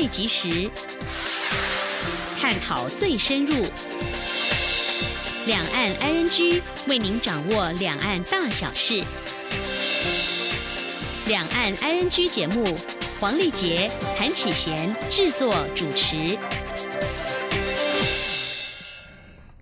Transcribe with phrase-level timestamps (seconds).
[0.00, 0.70] 最及时，
[2.40, 3.66] 探讨最深入。
[5.44, 9.04] 两岸 ING 为您掌握两岸大小事。
[11.26, 12.74] 两岸 ING 节目，
[13.20, 16.38] 黄丽杰、韩启贤制作主持。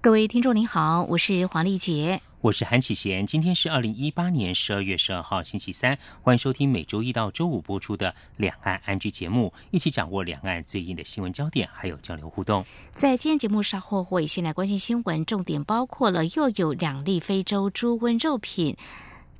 [0.00, 2.20] 各位听众您好，我是黄丽杰。
[2.40, 12.64] 我是韩启贤，今天是二零一八年十二月十二号星期三，欢迎收听每周一到周五播出的两岸安居节目，一起掌握两岸最硬的新闻焦点，还有交流互动。
[12.92, 18.76] 在今天节目稍后会先来关心新闻，重点包括了又有两例非洲猪瘟肉品。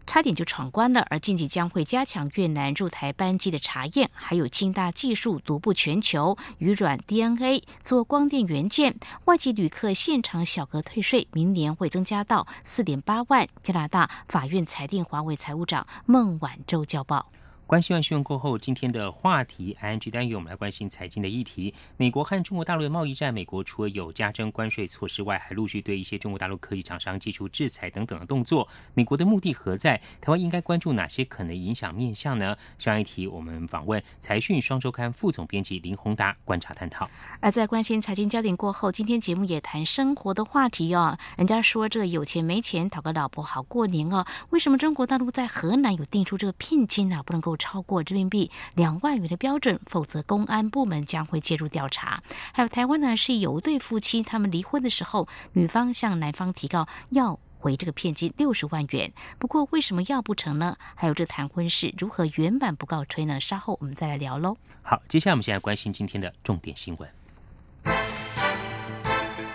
[0.09, 13.47] 差点就闯关了，而近期将会加强越南入台班机的查验，还有清大技术独步全球，鱼软 DNA 做光电元件，外籍旅客现场小额退税，明年会增加到四点八万。
[13.61, 17.31] 加拿大法院裁定华为财务长孟晚舟交报。
[17.69, 21.75] 关心完新闻过后，今天的话题 I N G 单元，我们来关心财经的议题。
[21.99, 28.67] 美国和中国大陆的贸易战，美国除了有加征关税措施外，还陆续对一些中国大陆科技厂商寄出制裁等等的动作。
[28.95, 30.01] 美国的目的何在？
[30.19, 32.57] 台湾应该关注哪些可能影响面向呢？
[32.79, 37.07] 上一题我们访问财讯双周刊副总编辑林宏达，观察探讨。
[37.41, 41.19] 而在关心财经焦点过后，今天节目也谈生活的话题哦。
[41.37, 44.25] 人家说这有钱没钱讨个老婆好过年哦。
[44.49, 47.23] 为什么中国大陆在河南有定出这个聘金呢？
[47.23, 47.58] 不能够。
[47.59, 52.23] 超过人民币两万元的标准，否则公安部门将会介入调查。
[52.55, 59.13] 还有台湾呢，是有对夫妻，他们离婚的时候，女方向男方提告要回这个骗金六十万元。
[59.39, 60.77] 不过为什么要不成呢？
[60.95, 63.41] 还有这谈婚事如何圆满不告吹呢？
[63.41, 64.57] 稍后我们再来聊喽。
[64.83, 67.11] 好，接下来我们现在关心今天的重点新闻，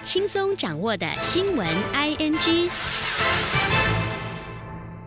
[0.03, 3.62] 轻松掌握的新闻 I N G。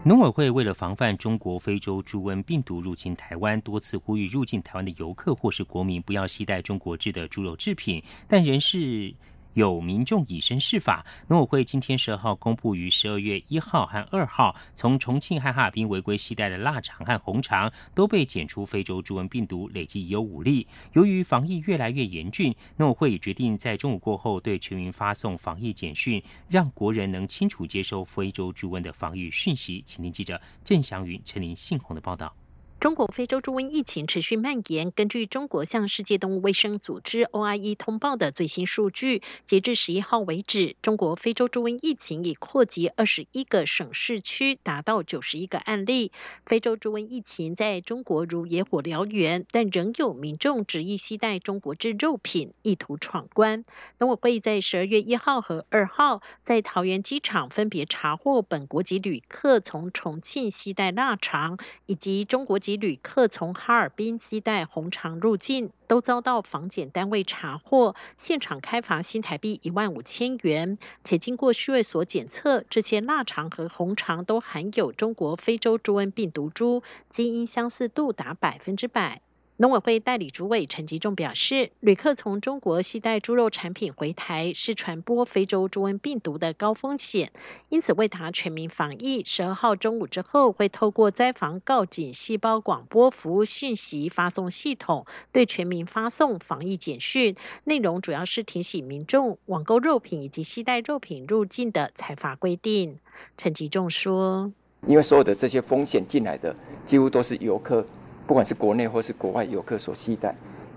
[0.06, 9.12] 农委会为了防范中国非洲猪瘟病毒入侵台湾，多次呼吁入境台湾的游客或是国民不要携带中国制的猪肉制品，但仍是。
[9.56, 20.66] 有民众以身试法，农委会今天十二号公布，于十二月一号和二号，从重庆和哈尔滨违规携带的腊肠和红肠都被检出非洲猪瘟病毒，累计已有五例。
[20.92, 29.82] 由于防疫越来越严峻，农委会也决定在中午过后对全民发送防疫简讯，让国人能清楚接收非洲猪瘟的防御讯息。
[29.86, 32.30] 请听记者郑祥云、陈林信宏的报道。
[32.78, 34.90] 中国非洲猪瘟疫情持续蔓延。
[34.90, 46.12] 根据中国向世界动物卫生组织 OIE 通报的最新数据，截至十一号为止，中国非洲猪瘟疫情已扩及二十一个省市区，达到九十一个案例。
[46.44, 53.64] 非洲猪瘟疫情在中国如野火燎原，但仍有民众执意携带中国制肉品，意图闯关。
[53.98, 61.56] 农委会在十二月一号和二号在桃园机场分别查获本国籍旅客从重庆携带腊肠，
[61.86, 62.60] 以及中国。
[62.66, 70.76] 及旅客从哈尔滨西带红肠入境，都遭到防检单位查获，现场开罚新台币一万五千元。
[71.04, 79.22] 且经过区卫所检测，这些腊肠和红肠都含有中国非洲猪瘟病毒株，基因相似度达百分之百。
[79.58, 87.32] 农委会代理主委陈吉仲表示，旅客从中国携带猪肉产品回台，是传播非洲猪瘟病毒的高风险，
[87.70, 97.34] 因此为达全民防疫，十二号中午之后会透过灾防告警细胞广播服务信息发送系统，对全民发送防疫简讯，
[97.64, 102.98] 内容主要是提醒民众网购肉品以及携带肉品入境的采罚规定。
[103.38, 104.52] 陈吉仲说，
[104.86, 107.86] 因为所有的这些风险进来的，几乎都是游客。
[108.26, 110.34] 不管是国内或是国外游客所期待，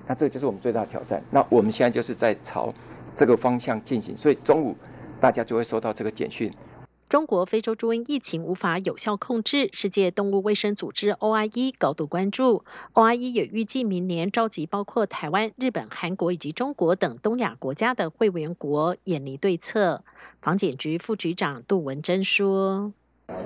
[0.07, 1.21] 那这就是我们最大的挑战。
[1.31, 2.73] 那我们现在就是在朝
[3.15, 4.75] 这个方向进行，所以中午
[5.19, 6.51] 大家就会收到这个简讯。
[7.09, 12.63] 中国非洲猪瘟疫情无法有效控制，世界动物卫生组织 OIE 高度关注。
[12.93, 20.03] OIE 也预计明年召集包括台湾、日本、韩国以及中国等东亚国家的会员国，研拟对策。
[20.39, 22.93] 防检局副局长杜文珍说。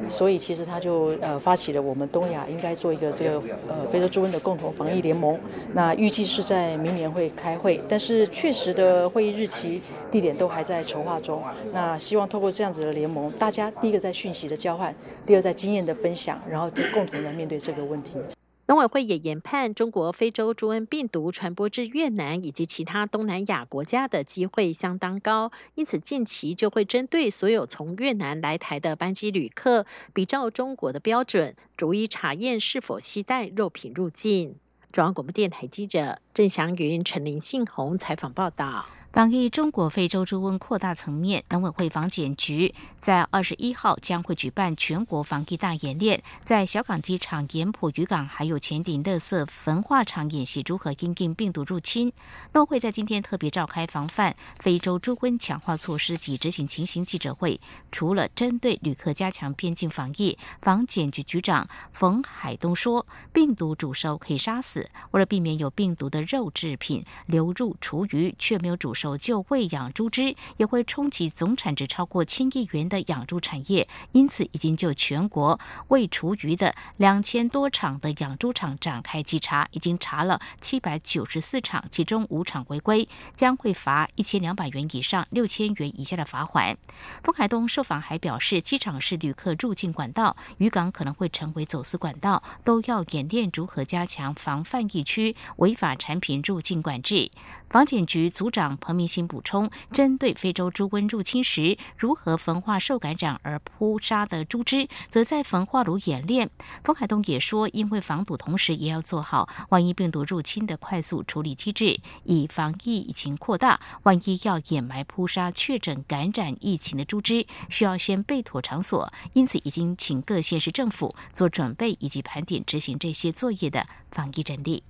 [0.09, 5.39] 所以其实他就呃发起了我们东亚应该做一个这个呃非洲猪瘟的共同防疫联盟。
[5.73, 9.81] 那预计是在明年会开会，但是确实的会议日期、
[10.11, 11.41] 地点都还在筹划中。
[11.71, 14.93] 那希望透过这样子的联盟，大家第一个在讯息的交换，
[15.25, 18.17] 第二在经验的分享，然后就共同来面对这个问题。
[18.65, 34.55] 农委会也研判，中国非洲猪瘟病毒传播至越南以及其他东南亚国家的机会相当高，因此近期就会针对所有从越南来台的班机旅客，比照中国的标准，逐一查验是否携带肉品入境。
[34.93, 38.85] 中央广播电台记者郑祥云、陈林信宏采访报道。
[39.13, 52.11] 防疫中国非洲猪瘟扩大层面，农委会防检局在二十一号将会举办全国防疫大演练，在小港机场、盐埔渔港还有前顶乐色焚化厂演习如何应应病毒入侵。
[52.53, 57.61] 农会在今天特别召开防范非洲猪瘟强化措施及执行情形记者会，
[57.91, 69.02] 除了针对旅客加强边境防疫，防检局局长冯海东说，病毒煮熟可以杀死，为了避免有病毒的肉制品流入厨余，却没有煮熟。
[69.03, 75.59] 守就喂养猪只也会冲击总产值超过千亿元的养猪产业，因此已经就全国
[75.89, 83.05] 喂厨余的两千多场的养猪场展开稽查，已经查了七百九十四场，其中五场违规，
[83.35, 86.77] 将会罚一千两百元以上六千元以下的罚款。
[87.21, 97.29] 冯海东受访还表示，机场是旅客入境管道，渔港可能会成为走私管道，都要演练如何加强防范疫区违法产品入境管制。
[97.69, 98.92] 防检局组长彭。
[98.93, 106.49] 明星补充，针对非洲猪瘟入侵时如何焚化受感染而扑杀的猪只，则在焚化炉演练。
[106.83, 113.79] 冯海东也说，因为防堵，同时也要做好万一病毒入侵的快速处理机制，以防疫疫情扩大。
[114.03, 124.83] 万一要掩埋扑杀确诊感染疫情的猪只，需要先备妥场所，因此已经请各县市政府做准备以及盘点执行这些作业的防疫阵力。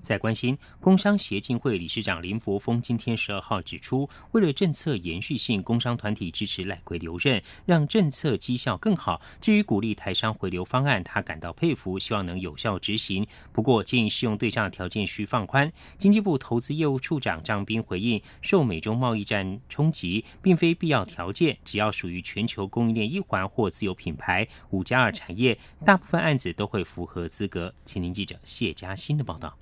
[0.00, 9.20] 在关心工商协进会理事长林柏峰今天十二号指出，为了政策延续性，工商团体支持赖奎留任，让政策绩效更好。
[9.40, 13.26] 至于鼓励台商回流方案，他感到佩服，希望能有效执行。
[13.52, 15.70] 不过建议适用对象条件需放宽。
[15.98, 27.74] 经济部投资业务处长张斌回应，受美中贸易战冲击，并非必要条件，只要属于全球供应链一环或自有品牌五加二产业，大部分案子都会符合资格。
[27.84, 29.56] 请您记者谢嘉欣的报道。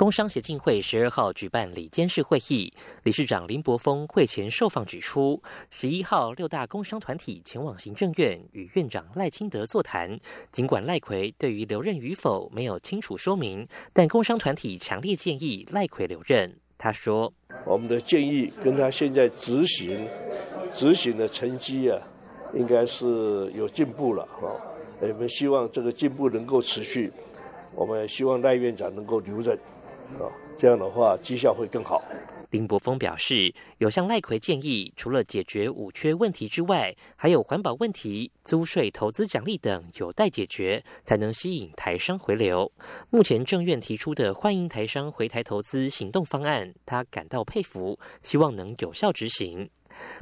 [0.00, 10.18] 工商协进会十二号举办里监事会议，理事长林柏峰会前受访指出，十一号六大工商团体前往行政院与院长赖清德座谈，
[10.50, 16.56] 尽管赖奎对于留任与否没有清楚说明，但工商团体强烈建议赖奎留任。
[16.78, 17.30] 他说
[17.66, 20.08] ：“我们的建议跟他现在执行
[20.72, 22.00] 执行的成绩啊，
[22.54, 24.50] 应该是有进步了哈。
[24.98, 27.12] 我们希望这个进步能够持续，
[27.74, 29.58] 我们希望赖院长能够留任。”
[30.56, 32.02] 这样的话绩效会更好。
[32.50, 42.70] 林柏峰表示，有向赖奎建议，除了解决五缺问题之外，还有环保问题、租税、投资奖励等有待解决，才能吸引台商回流。
[43.08, 49.70] 目前政院提出的欢迎台商回台投资行动方案，他感到佩服，希望能有效执行。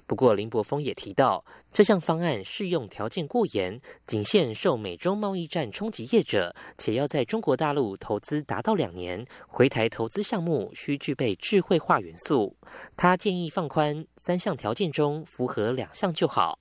[0.07, 12.57] 不过，林柏峰也提到，这项方案适用条件过严，仅限受美中贸易战冲击业者，且要在中国大陆投资达到两年，回台投资项目需具备智慧化元素。
[12.97, 16.59] 他建议放宽三项条件中符合两项就好。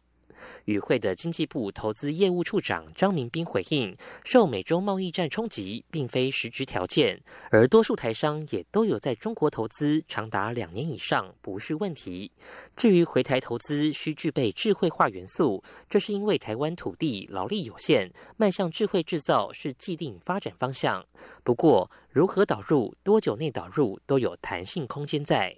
[0.65, 12.31] 与会的经济部投资业务处长张明斌回应：受美洲贸易战冲击，并非实质条件，而多数台商也都有在中国投资长达两年以上，不是问题。
[12.75, 21.05] 至于回台投资需具备智慧化元素，这是因为台湾土地劳力有限，迈向智慧制造是既定发展方向。
[21.43, 25.57] 不过，如何导入、多久内导入，都有弹性空间在。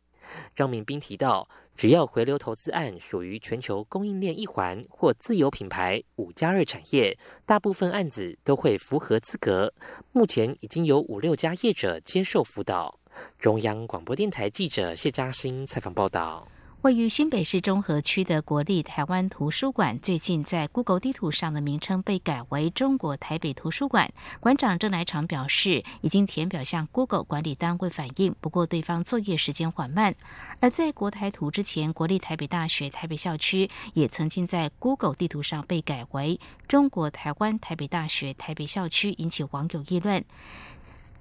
[0.56, 9.74] 张明斌提到，只要回流投资案属于全球供应链一环或自有品牌五加二产业，大部分案子都会符合资格。
[10.12, 13.00] 目前已经有五六家业者接受辅导。
[13.38, 16.48] 中央广播电台记者谢嘉欣采访报道。
[16.81, 24.09] 位于新北市中和区的国立台湾图书馆，最近在 Google 地图上的名称被改为中国台北图书馆。
[24.40, 30.16] 馆长郑来长表示，已经填表向 Google 管理单位反映，不过对方作业时间缓慢。
[30.62, 40.24] 而在国台图之前，国立台北大学台北校区也曾经在 Google 地图上被改为中国台湾台北大学台北校区，引起网友议论。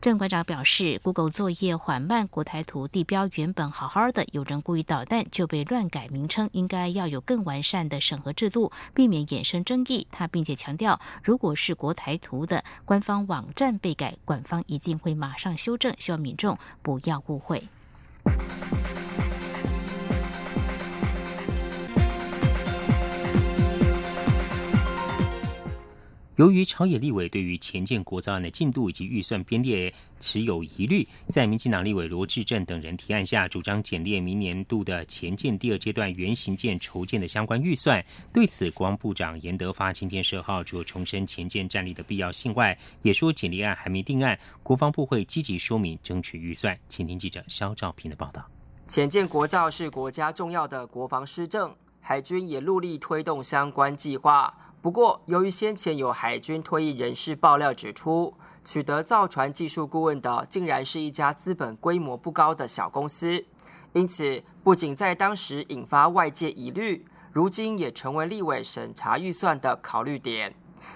[0.01, 10.07] 郑馆长表示，Google 作业缓慢，国台图地标原本好好的，有人故意捣蛋就被乱改名称，应该要有更完善的审核制度，避免衍生争议。
[10.13, 17.65] 他并且强调，如果是国台图的官方网站被改，官方一定会马上修正，希望民众不要误会。
[26.39, 38.05] 由于朝野立委对于前建国造案的进度以及预算编列持有疑虑，在民进党立委罗志正等人提案下，主张简列明年度的前建第二阶段原型建筹建的相关预算。
[38.33, 46.79] 对此，国防部长严德发今天十号除重申前建战力的必要性外，也说简列案还没定案，国防部会积极说明争取预算。
[46.89, 48.49] 请听记者肖兆平的报道。
[48.87, 54.55] 前建国造是国家重要的国防施政，海军也陆力推动相关计划。
[54.81, 58.33] 不过，由于先前有海军退役人士爆料指出，
[58.65, 63.45] 取得造船技术顾问的竟然是一家资本规模不高的小公司，
[63.93, 70.55] 因此不仅在当时引发外界疑虑，如今也成为立委审查预算的考虑点。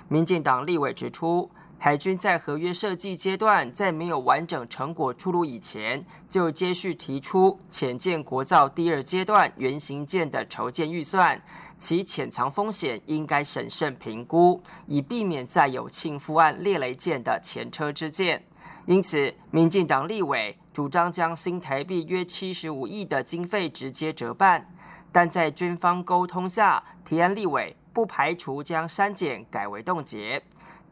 [0.09, 1.51] 民进党立委指出。
[1.85, 11.43] 海军在合约设计阶段，在没有完整成果出炉以前，就接续提出潜舰国造第二阶段原型舰的筹建预算，
[11.83, 18.41] 其潜藏风险应该审慎评估，以避免再有庆父案猎雷舰的前车之鉴。
[18.87, 24.65] 因此，民进党立委主张将新台币约七十五亿的经费直接折半，
[25.11, 30.41] 但在军方沟通下，提案立委不排除将删减改为冻结。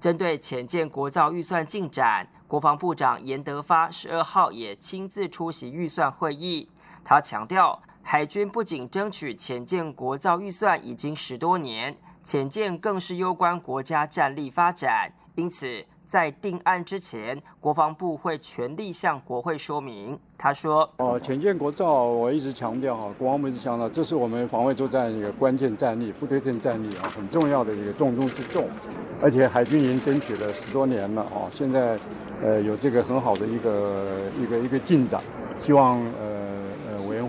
[0.00, 6.68] 针对潜舰国造预算进展，国防部长严德发十二号也亲自出席预算会议。
[7.04, 7.80] 他强调，
[8.12, 15.84] 海军不仅争取潜舰国造预算已经十多年，潜舰更是攸关国家战力发展，因此。
[16.08, 20.18] 在定案之前，国防部会全力向国会说明。
[20.36, 28.68] 他说：“哦，潜舰国造，我一直强调哈，国防部一直强调，这是我们防卫作战一个关键战力、不对称战力啊，很重要的一个重中之重。
[29.22, 31.96] 而且海军已经争取了十多年了啊，现在
[32.42, 35.22] 呃有这个很好的一个一个一个进展，
[35.60, 36.29] 希望呃。”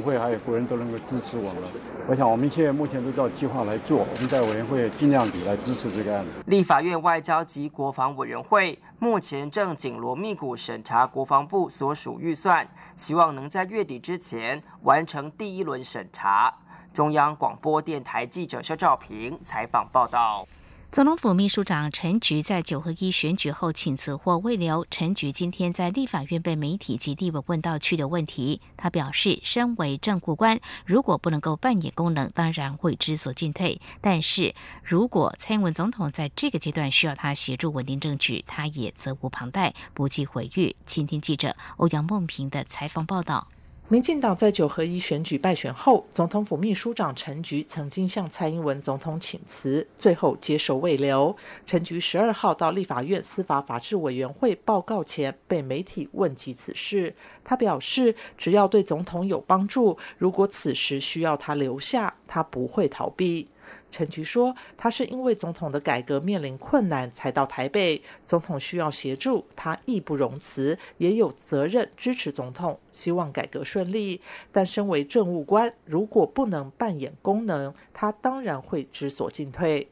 [0.02, 1.64] 会还有国人都能够支持我们，
[2.08, 6.32] 我想我们现在目前都照计划来做，我们在委员会尽量地来支持这个案子。
[6.48, 16.54] 立法院外交及国防委员会目前正紧锣密鼓审查国防部所属预算，希望能在月底之前完成第一轮审查。
[16.94, 20.46] 中央广播电台记者肖兆平采访报道。
[20.92, 24.86] 总统府秘书长陈菊在九合一选举后请辞或未留。
[24.92, 33.80] 陈菊今天在立法院被媒体及立委问到去的问题，他表示，身为政务官，如果不能够扮演功能，当然会知所进退。
[34.02, 40.76] 但是如果蔡英文总统在这个阶段需要他协助稳定政局，他也责无旁贷，不计毁誉。
[40.86, 43.48] 今天记者欧阳梦平的采访报道。
[43.92, 51.36] 民进党在九合一选举败选后，总统府秘书长陈菊曾经向蔡英文总统请辞，最后接受未留。
[51.66, 63.50] 陈菊十二号到立法院司法法制委员会报告前，被媒体问及此事，他表示，只要对总统有帮助，如果此时需要他留下，他不会逃避。
[63.92, 74.22] 陈菊说：“他是因为总统的改革面临困难才到台北，总统需要协助，他义不容辞，也有责任支持总统，希望改革顺利。
[74.52, 79.88] 但身为政务官，如果不能扮演功能，他当然会知所进退。”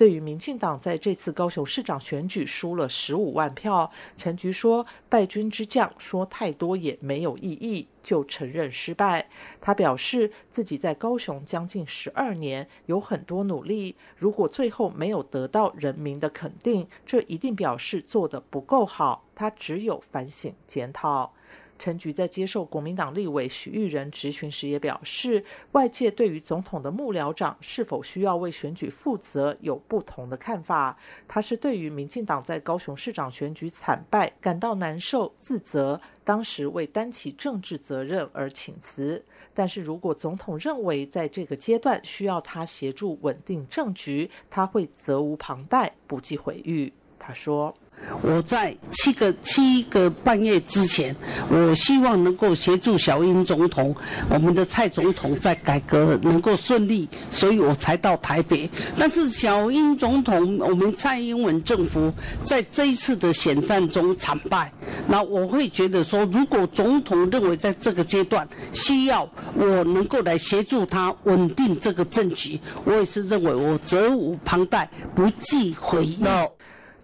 [0.00, 9.28] 对于民进党在这次高雄市长选举输了十五万票，陈菊说：“败军之将说太多也没有意义，就承认失败。”
[9.60, 19.26] 他表示自己在高雄将近十二年，有很多努力，如果最后没有得到人民的肯定，这一定表示做得不够好。
[19.34, 21.34] 他只有反省检讨。
[21.80, 30.98] 陈菊在接受国民党立委许玉仁质询时也表示，外界对于总统的幕僚长是否需要为选举负责有不同的看法。
[31.26, 39.24] 他是对于民进党在高雄市长选举惨败感到难受、自责，当时为担起政治责任而请辞。
[39.54, 46.92] 但是如果总统认为在这个阶段需要他协助稳定政局，他会责无旁贷，不计毁誉。
[47.18, 47.74] 他说。
[48.22, 51.14] 我在七个七个半月之前，
[51.48, 53.94] 我希望能够协助小英总统，
[54.28, 58.68] 我们的蔡总统在改革能够顺利，所以我才到台北。
[58.98, 62.12] 但是小英总统，我们蔡英文政府
[62.44, 64.72] 在这一次的选战中惨败，
[65.06, 76.18] 那我会觉得说，如果总统认为在这个阶段需要我能够来协助他稳定这个政局，我也是认为我责无旁贷，不计回忆。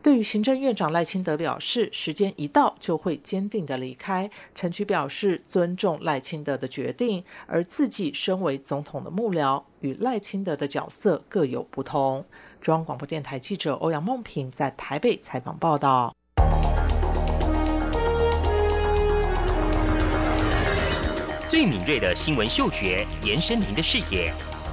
[0.07, 4.31] 对于行政院长赖清德表示，时间一到就会坚定的离开。
[4.55, 12.25] 陈菊表示尊重赖清德的决定，而自己身为总统的幕僚，与赖清德的角色各有不同。
[12.61, 16.15] 中央广播电台记者欧阳梦平在台北采访报道。
[21.49, 24.33] 最敏锐的新闻嗅觉，延伸您的视野，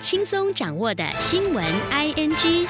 [0.00, 2.66] 轻松掌握的新闻，ING。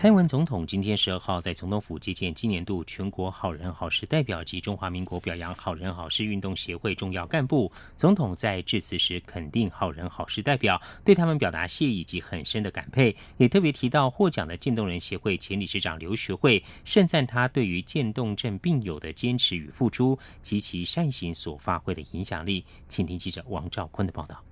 [0.00, 7.70] 蔡英文总统今天十二号在总统府接见今年度全国好人好事代表及中华民国表扬好人好事运动协会重要干部。
[7.96, 22.64] 总统在致辞时肯定好人好事代表，对他们表达谢意及很深的感佩，也特别提到获奖的渐冻人协会前理事长刘学会，盛赞他对于渐冻症病友的坚持与付出及其善行所发挥的影响力。
[22.88, 24.42] 请听记者王兆坤的报道。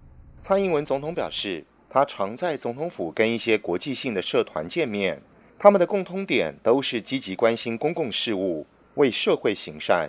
[0.43, 5.19] 蔡英文总统表示，他常在总统府跟一些国际性的社团见面。
[5.59, 10.09] 他们的共通点都是积极关心公共事务，为社会行善。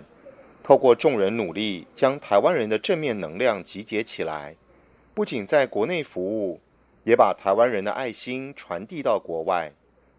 [0.62, 4.54] 透过众人努力，将台湾人的正面能量集结起来，
[5.12, 6.60] 不仅在国内服务，
[7.02, 9.72] 也把台湾人的爱心传递到国外，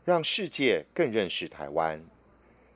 [0.03, 2.03] 让世界更认识台湾。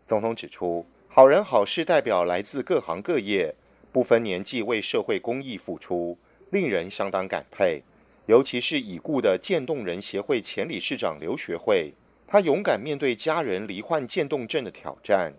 [0.07, 3.53] 总统指出，好人好事代表来自各行各业，
[3.91, 6.17] 不分年纪为社会公益付出，
[6.51, 7.81] 令人相当感佩。
[8.27, 11.91] 尤其是已故的渐冻人协会前理事长刘学会。
[12.27, 15.33] 他勇敢面对家人罹患渐冻症的挑战，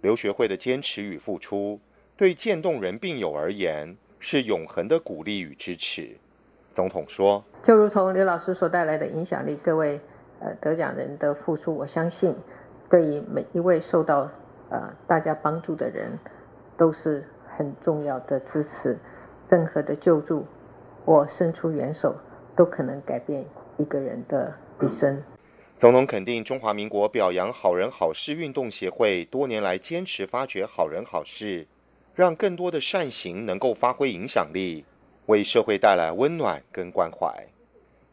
[0.00, 1.78] 刘学会的坚持与付出，
[2.16, 6.16] 对渐冻人病友而言是永恒的鼓励与支持。
[6.72, 10.00] 总统说：“就如同刘老师所带来的影响力，各位
[10.40, 12.34] 呃得奖人的付出，我相信
[12.90, 14.28] 对于每一位受到
[14.70, 16.18] 呃大家帮助的人，
[16.76, 18.98] 都是很重要的支持。
[19.48, 20.46] 任何的救助，
[21.04, 22.16] 我伸出援手，
[22.56, 23.44] 都可能改变
[23.76, 25.22] 一个人的一生。”
[25.82, 31.66] 总统肯定中华民国表扬好人好事运动协会多年来坚持发掘好人好事，
[32.14, 34.84] 让更多的善行能够发挥影响力，
[35.26, 37.34] 为社会带来温暖跟关怀。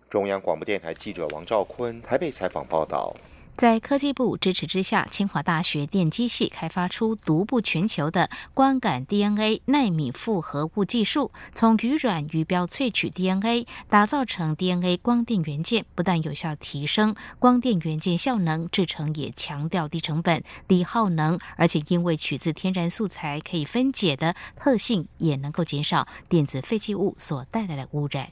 [0.10, 3.14] 中央广播电台记者王兆坤台北采访报道。
[3.60, 28.30] 在科技部支持之下，清华大学电机系开发出独步全球的光感 DNA 纳米复合物技术，从鱼卵鱼标萃取 DNA，打造成 DNA 光电元件，不但有效提升光电元件效能，制成也强调低成本、低耗能，而且因为取自天然素材可以分解的特性，也能够减少电子废弃物所带来的污染。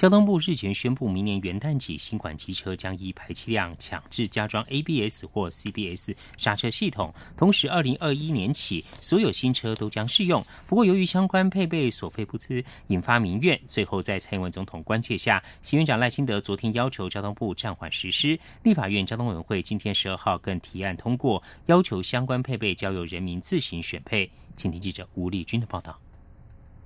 [0.00, 7.12] 交通部日前宣布，明年元旦起，新款机车将依排气量强制加装 ABS 或 CBS 刹车系统。
[7.36, 10.42] 同时，二零二一年起，所有新车都将适用。
[10.66, 13.60] 不过，由于相关配备所费不资，引发民怨。
[13.66, 18.40] 最后，在蔡英文总统关切下，新院长赖清德昨天要求交通部暂缓实施。
[18.62, 24.30] 立法院交通委员会今天十二号更提案通过，要求相关配备交由人民自行选配。
[24.56, 25.94] 请听记者吴丽君的报道。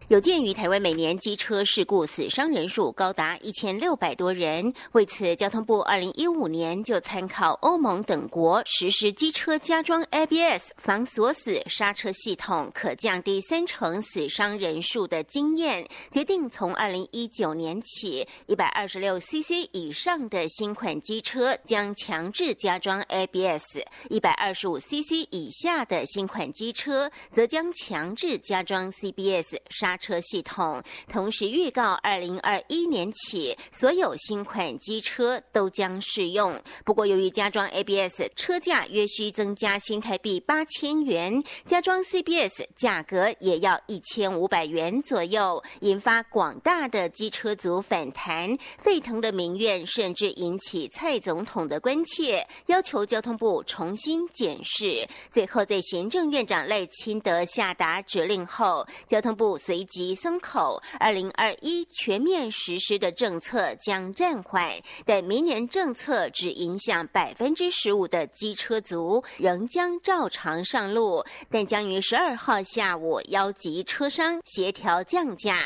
[0.08, 23.78] 有鉴于台湾每年机车事故死伤人数高达一千六百多人，为此，交通部二零一五年就参考欧盟等国实施机车加装 ABS 防锁死刹车系统可降低三成死伤人数的经验，决定从二零一九年起，一百二十六 CC 以上的新款机车将强制加装 ABS，
[24.10, 29.93] 一百二十五 CC 以下的新款机车则将强制加装 CBS 刹。
[29.96, 36.60] 车系统同时预告，二零二一年起，所有新款机车都将适用。
[36.84, 55.06] 不过，由于加装 ABS 车价约需增加新台币八千元，加装 CBS 价格也要一千五百元左右，引发广大的机车族反弹，沸腾的民怨甚至引起蔡总统的关切，要求交通部重新检视。
[55.30, 59.83] 最后，在行政院长赖清德下达指令后，交通部随。
[59.84, 64.72] 及松口，二零二一全面实施的政策将暂缓，
[65.04, 75.58] 但明年政策只影响百分之十五的机车族仍将照常上路，但将于十二号下午邀集车商协调降价。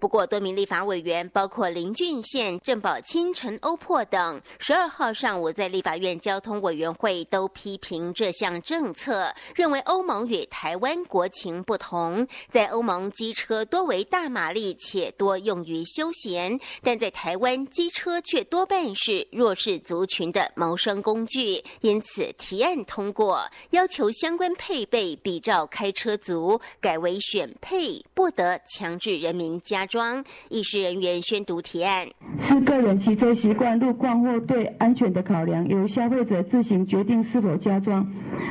[0.00, 30.24] 不过，多名立法委员，包括林俊宪、郑宝清、陈欧珀等，十二号上午在立法院交通委员会都批评这项政策，认为欧盟与台湾国情不同，在欧盟机车多为大马力且多用于休闲，但在台湾机车却多半是弱势族群的谋生工具，因此提案通过，要求相关配备比照开车族，改为选配，不得强制人民加装。
[30.50, 38.06] 议事人员宣读提案，是个人骑车习惯、路况或对安全的考量，由消费者自行决定是否加装，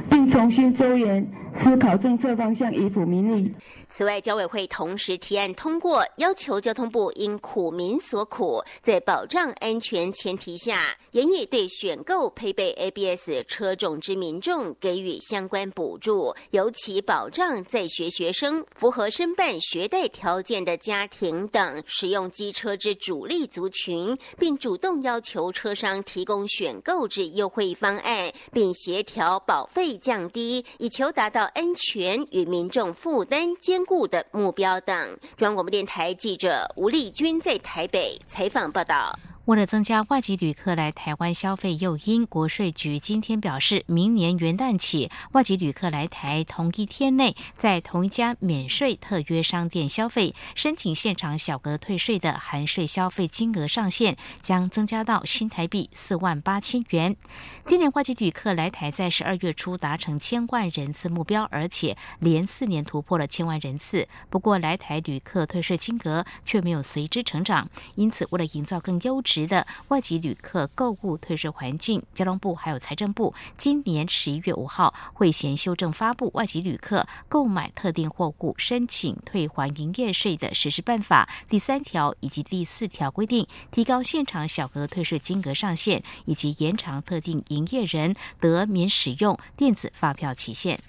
[0.10, 1.26] 并重新周延。
[1.56, 3.54] 思考政策方向，以抚民利。
[3.88, 31.42] 此外，交委会同时提案通过，要求交通部因苦民所苦，在保障安全前提下，严议对选购配备 ABS 车种之民众给予相关补助，尤其保障在学学生、符合申办学贷条件的家庭等使用机车之主力族群，并主动要求车商提供选购之优惠方案，并协调保费降低，以求达到。
[31.53, 34.95] 安全与民众负担兼顾的目标等。
[35.36, 39.17] 中央广播电台记者吴丽君在台北采访报道。
[39.45, 57.17] 为了增加外籍旅客来台湾消费诱因，国税局今天表示，明年元旦起，外籍旅客来台同一天内，在同一家免税特约商店消费，申请现场小额退税的含税消费金额上限将增加到新台币四万八千元。
[57.65, 64.08] 今年外籍旅客来台在十二月初达成千万人次目标，而且连四年突破了千万人次。
[64.29, 69.33] 不过，来台旅客退税金额却没有随之成长，因此为了营造更优质。
[69.34, 90.80] 时的外籍旅客购物退税环境，交通部还有财政部今年十一月五号会先修正发布外籍旅客购买特定货物申请退还营业税的实施办法第三条以及第四条规定，提高现场小额退税金额上限，以及延长特定营业人得免使用电子发票期限。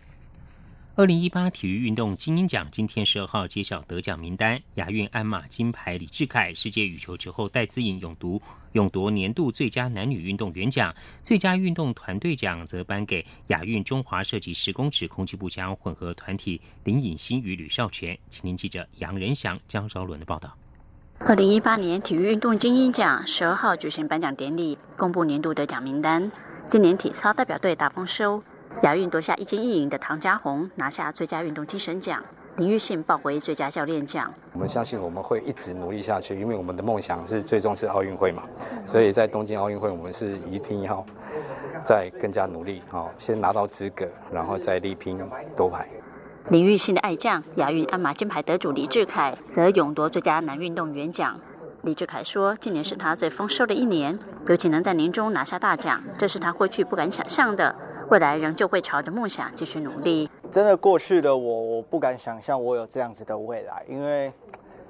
[0.97, 8.41] 二零一八体育运动精英奖今天十二号揭晓得奖名单，亚运鞍马金牌李志凯，世界羽球球后戴资颖勇夺
[8.75, 18.17] 勇夺年度最佳男女运动员奖，最佳运动团队奖则颁给亚运中华射击十公尺空气步枪混合团体林颖欣与吕少全。
[18.31, 20.57] 请听记者杨仁祥、江昭伦的报道。
[21.19, 26.31] 二零一八年体育运动精英奖十二号举行颁奖典礼，公布年度得奖名单。
[26.69, 28.45] 今年体操代表队大丰收。
[28.83, 32.23] 亚运夺下一金一银的唐家红拿下最佳运动精神奖，
[32.57, 34.33] 林玉信抱回最佳教练奖。
[34.53, 38.43] 我们相信我们会一直努力下去，因为我们的梦想是最终是奥运会嘛，
[38.85, 41.05] 所以在东京奥运会我们是一定要
[41.85, 45.19] 再更加努力，好，先拿到资格，然后再力拼
[45.57, 45.89] 夺牌。
[46.51, 51.41] 林玉信的爱将亚运鞍马金牌得主李志凯则勇夺最佳男运动员奖。
[51.83, 57.75] 李志凯说：“今年是他最丰收的一年，尤其能在年终拿下大奖，这是他过去不敢想象的。”
[58.11, 60.29] 未来仍旧会朝着梦想继续努力。
[60.51, 64.33] 真的，过去的我，我不敢想象我有这样子的未来，因为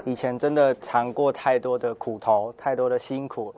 [0.05, 3.55] 以前真的尝过太多的苦头，太多的辛苦。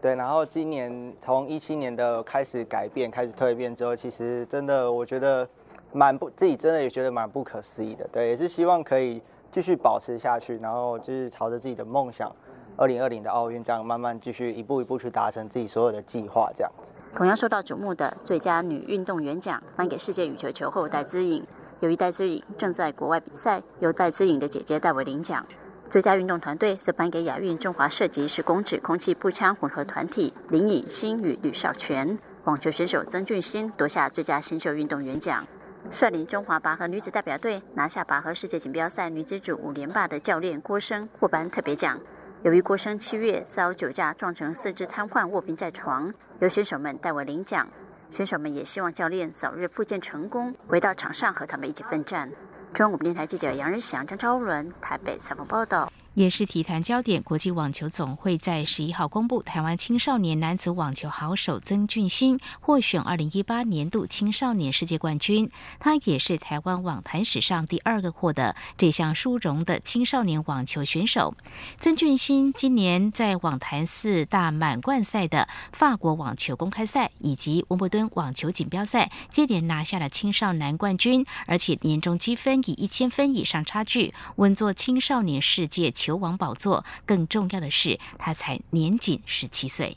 [0.00, 5.48] 对，然后今年从一七年的开始改变，开始蜕变之后，其实真的我觉得
[5.92, 8.06] 蛮不，自己真的也觉得蛮不可思议的。
[8.12, 12.30] 对，也是希望可以继续保持下去，然后就是朝着自己的梦想。
[12.78, 16.92] 二零二零的奥运，这样慢慢继续一步一步去达成自己所有的计划，这样子。
[17.14, 21.44] 同样受到瞩目的最佳女运动员奖颁给世界羽球球后戴资颖。
[21.80, 25.44] 由于戴资颖正在国外比赛，由戴资颖的姐姐戴维领奖。
[25.90, 32.18] 最佳运动团队则颁给亚运中华射击十公尺空气步枪混合团体林以欣与吕少全。
[32.44, 35.46] 网球选手曾俊欣夺下最佳新秀运动员奖。
[35.88, 41.98] 率领中华拔河女子代表队拿下拔河世界锦标赛女子组五连霸的教练郭生获颁特别奖。
[42.46, 47.66] 由于郭生七月遭酒驾撞成四肢瘫痪卧病在床，由选手们代为领奖。
[48.08, 52.30] 选手们也希望教练早日复健成功，回到场上和他们一起奋战。
[52.72, 55.90] 中央五电台记者杨日祥、张昭伦台北采访报道。
[56.16, 57.22] 也是体坛焦点。
[57.22, 65.50] 国际网球总会在十一号公布，台湾青少年男子网球好手曾俊欣获选二零一八年度青少年世界冠军。
[65.78, 71.34] 他也是台湾网坛史上第二个获得这项殊荣的青少年网球选手。
[71.78, 86.84] 曾俊欣今年在网坛四大满贯赛的法国网球公开赛以及温布敦网球锦标赛接连拿下了青少年冠军，而且年终积分以一千分以上差距稳坐青少年世界球王宝座。
[87.04, 89.96] 更重要的是，他才年仅十七岁。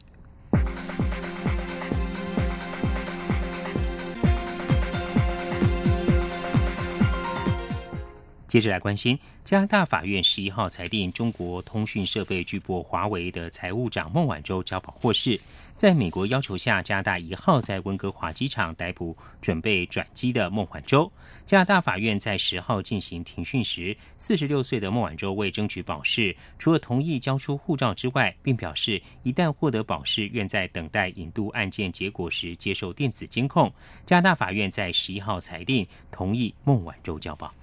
[8.50, 15.40] 接着来关心，加拿大法院十一号裁定，中国通讯设备巨擘华为的财务长孟晚舟交保获释。
[15.76, 21.10] 在美国要求下，加拿大一号在温哥华机场逮捕准备转机的孟晚舟。
[21.46, 33.72] 加拿大法院在十号进行庭讯时，四十六岁的孟晚舟为争取保释，除了同意交出护照之外，并表示一旦获得保释，愿在等待引渡案件结果时接受电子监控。
[34.08, 37.54] 加拿大法院在十一号裁定同意孟晚舟交保。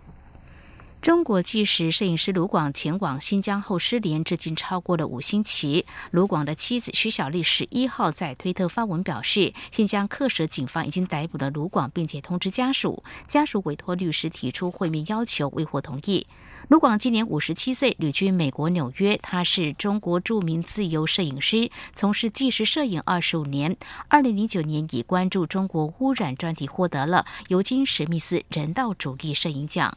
[1.02, 5.86] 中国纪实摄影师卢广前往新疆后失联，至今超过了五星期。
[6.10, 13.04] 卢广的妻子徐小丽十一号在推特发文表示，新疆克什警方已经逮捕了卢广，并且通知家属。
[13.28, 16.26] 家属委托律师提出会面要求，未获同意。
[16.68, 19.16] 卢广今年五十七岁，旅居美国纽约。
[19.22, 23.76] 他是中国著名自由摄影师，从事纪实摄影二十五年。
[24.08, 29.96] 二零零九年以关注中国污染专题获得了尤金史密斯人道主义摄影奖。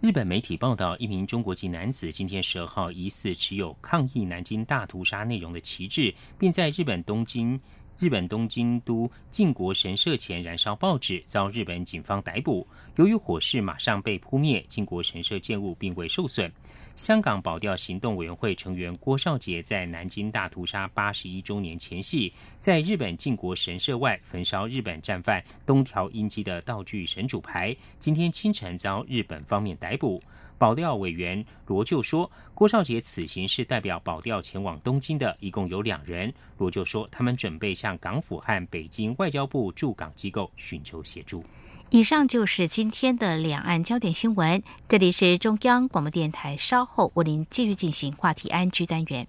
[0.00, 7.60] 日本媒体报道，一名中国籍男子今天十二号疑似持有抗议南京大屠杀内容的旗帜，并在日本东京。
[7.98, 12.64] 日本东京都靖国神社前燃烧报纸，遭日本警方逮捕。
[12.94, 16.50] 由于火势马上被扑灭，靖国神社建物并未受损。
[16.94, 30.22] 香港保钓行动委员会成员郭少杰在南京大屠杀八十一周年前夕，在日本靖国神社外焚烧日本战犯东条英机的道具神主牌，今天清晨遭日本方面逮捕。
[30.58, 36.34] 保钓委员罗就说，郭少杰此行是代表保钓前往东京的，一共有两人。
[36.58, 41.44] 罗就说，他们准备向港府和北京外交部驻港机构寻求协助。
[41.90, 44.62] 以上就是今天的两岸焦点新闻。
[44.88, 49.26] 这里是中央广播电台，稍后为您继续进行话题安居单元。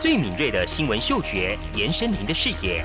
[0.00, 2.84] 最敏锐的新闻嗅觉，延伸您的视野。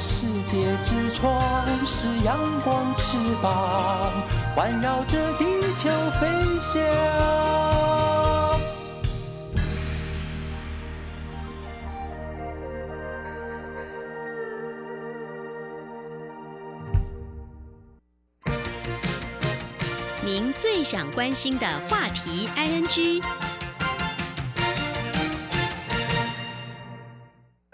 [0.00, 1.38] 世界之窗
[1.84, 4.10] 是阳光翅膀，
[4.54, 5.44] 环绕着地
[5.76, 6.26] 球飞
[6.58, 6.80] 翔。
[20.24, 23.22] 您最想关心的话题，ING。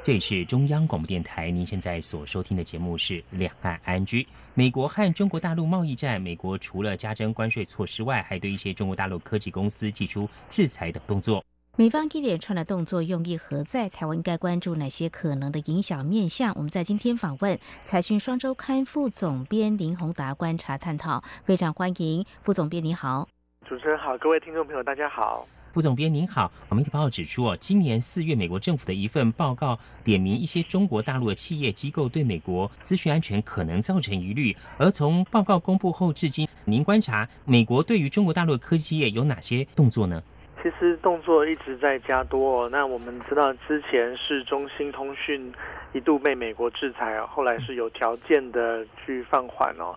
[0.07, 4.23] 这里是中央广播电台，您现在所收听的节目是《两岸安居》。
[4.55, 11.45] 美国和中国大陆贸易战，美国除了加征关税措施外，还对一些中国大陆科技公司寄出制裁等动作。
[11.75, 13.89] 美方一连串的动作用意何在？
[13.89, 16.55] 台湾应该关注哪些可能的影响面向？
[16.55, 23.29] 我们在今天访问财讯双周刊副总编林宏达观察探讨，非常欢迎副总编，你好，
[23.69, 25.45] 主持人好，各位听众朋友，大家好。
[25.77, 34.57] 副总编您好，媒体报指出哦，今年四月，美国政府的一份报告点名一些中国大陆的企业机构对美国资讯安全可能造成疑虑。
[34.79, 40.23] 而从报告公布后至今，您观察美国对于中国大陆的科技业有哪些动作呢？
[40.63, 42.63] 其实动作一直在加多。
[42.63, 42.69] 哦。
[42.73, 45.53] 那我们知道，之前是中兴通讯
[45.93, 49.95] 一度被美国制裁，后来是有条件的去放缓哦。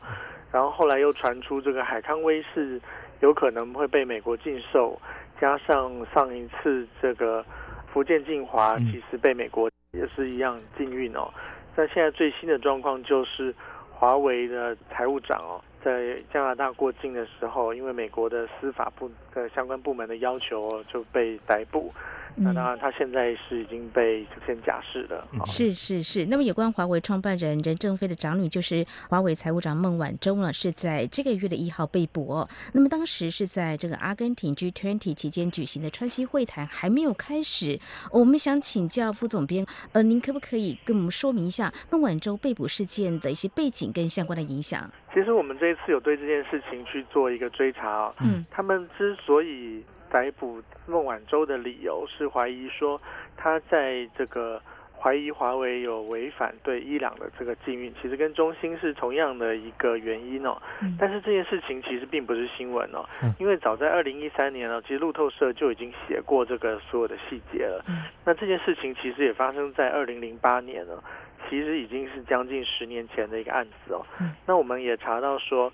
[0.51, 2.81] 然后后来又传出这个海康威视
[3.21, 4.99] 有可能会被美国禁售，
[5.39, 7.45] 加上上一次这个
[7.91, 11.32] 福建晋华其实被美国也是一样禁运哦。
[11.75, 13.54] 那现在最新的状况就是
[13.91, 21.93] 华为的财务长哦，在加拿大过境的时候，因为美国的司法部的相关部门的要求哦，就被逮捕。
[22.41, 25.28] 那当然，他现在是已经被先假释了。
[25.45, 26.25] 是是是。
[26.28, 32.47] 那么，有关华为创办人任正非的长女，就是华为财务长孟晚舟呢，是在这个月的一号被捕哦。
[32.73, 37.78] 那么，当时是在这个阿根廷 G20 期间举行的川西会谈还没有开始。
[38.12, 44.89] 我们想请教副总编，呃，您可不可以跟我们说明一下孟晚舟被捕事件的一些背景跟相关的影响？
[45.13, 48.13] 其实我们这一次有对这件事情去做一个追查。
[48.21, 49.84] 嗯，他们之所以。
[50.11, 52.99] 逮捕孟晚舟的理由是怀疑说
[53.37, 54.61] 他在这个
[55.01, 60.61] 怀疑华为有违反对伊朗的这个禁运，其实跟中兴是同样的一个原因哦。
[60.99, 63.05] 但是这件事情其实并不是新闻哦，
[63.39, 67.81] 因为早在二零一三年呢，其实路透社就已经写过这个所有的细节了。
[68.25, 71.01] 那这件事情其实也发生在二零零八年了，
[71.49, 74.05] 其实已经是将近十年前的一个案子哦。
[74.45, 75.71] 那我们也查到说，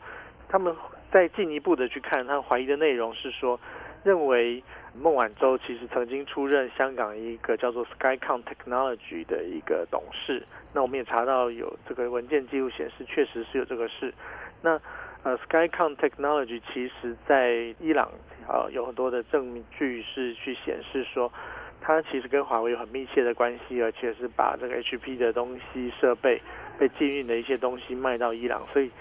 [0.48, 0.76] 他们
[1.12, 3.60] 再进一步的去看，他怀疑的内容是说。
[4.06, 4.64] 认为
[4.94, 10.44] 孟晚舟其实曾经出任香港一个叫做 Skycom Technology 的一个董事。
[10.74, 14.14] 那我们也查到有这个文件记录显示，确实是有这个事。
[14.62, 14.80] 那
[15.24, 18.12] 呃，Skycom Technology 其实在伊朗
[18.48, 21.34] 啊有很多的证据是去显示说，
[21.82, 26.40] 它其实跟华为有很密切的关系，而且是把这个 HP 的东西设备
[26.78, 28.62] 被禁运的一些东西卖到伊朗。
[28.72, 28.92] 所以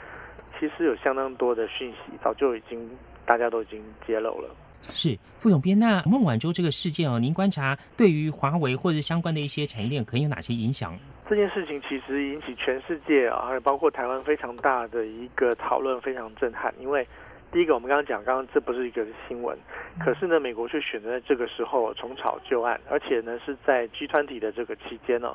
[0.58, 2.90] 其实有相当多的讯息，早就已经
[3.26, 4.48] 大家都已经揭露了。
[4.84, 10.94] 是副总编，那孟晚舟这个事件哦，您观察对于华为或者相关的一些产业链可能有哪些影响？
[11.28, 16.72] 这件事情其实引起全世界啊，还有包括台湾非常大的一个讨论，非常震撼。
[16.78, 17.06] 因为
[17.50, 19.56] 第一个，我们刚刚讲，刚刚这不是一个新闻，
[19.98, 25.34] 可是呢，美国却选择在这个时候重炒旧案，而且呢是在 G 团体的这个期间哦，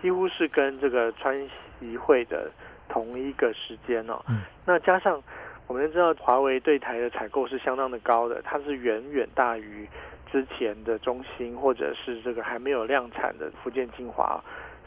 [0.00, 1.38] 几乎是跟这个川
[1.78, 2.50] 习会的
[2.88, 4.24] 同一个时间哦。
[4.64, 5.22] 那加上。
[5.66, 9.88] 我们知道华为对台的采购是相当的高的，它是远远大于
[10.30, 14.40] 之前的中兴或者是这个还没有量产的福建金华，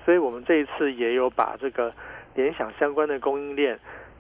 [0.06, 1.94] 所以我们这一次也有把这个
[2.34, 3.78] 联想相关的供应链，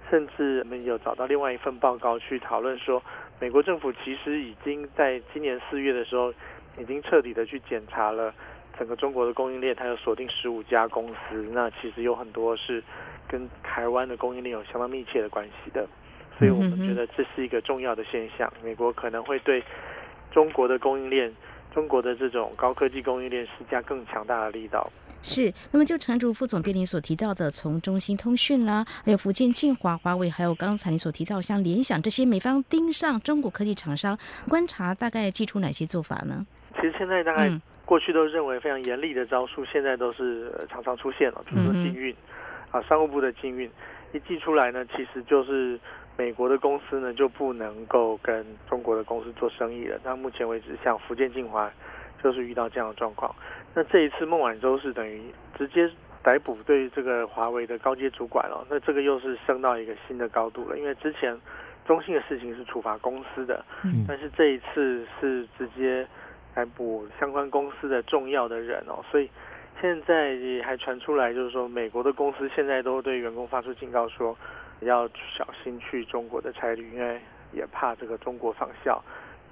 [0.09, 3.01] 甚至我们有找到另外一份报告去讨论说，
[3.39, 6.33] 美国政府其实已经在今年四月的时候，
[6.77, 8.33] 已经彻底的去检查了
[8.77, 12.83] 整个中国的供应链，它有锁定十五家公司，那其实有很多是
[13.29, 15.87] 跟台湾的供应链有相当密切的关系的。
[16.39, 19.61] 所以我们觉得这是一个重要的现象，美国可能会对
[20.31, 21.29] 中国的供应链、
[21.73, 24.89] 中国的这种高科技供应链施加更强大的力道。
[25.21, 36.47] 是，那么就陈竹副总编您所提到的，从中兴通讯啦，还有福建晋华、华为，还有刚才您所提到像联想这些美方盯上中国科技厂商，观察大概寄出哪些做法呢？
[36.75, 37.51] 其实现在大概
[37.83, 42.15] 过去都认为非常严厉的招数，现在都是常常出现了，比如说禁运
[42.71, 43.69] 啊，商务部的禁运
[44.13, 45.77] 一寄出来呢，其实就是。
[46.19, 49.97] 美国的公司呢就不能够跟中国的公司做生意了。
[50.03, 51.71] 那目前为止，像福建晋华
[52.21, 53.33] 就是遇到这样的状况。
[53.73, 55.21] 那这一次孟晚舟是等于
[55.57, 55.89] 直接
[56.21, 58.67] 逮捕对这个华为的高阶主管了。
[58.69, 60.77] 那这个又是升到一个新的高度了。
[60.77, 61.39] 因为之前
[61.87, 63.63] 中兴的事情是处罚公司的，
[64.05, 66.05] 但是这一次是直接
[66.53, 68.99] 逮捕相关公司的重要的人哦。
[69.09, 69.29] 所以
[69.79, 74.37] 现在也还传出来，就是说美国的公司现在都对员工发出警告说。
[74.81, 77.19] 要小心去中国的差旅，因为
[77.51, 79.03] 也怕这个中国仿效，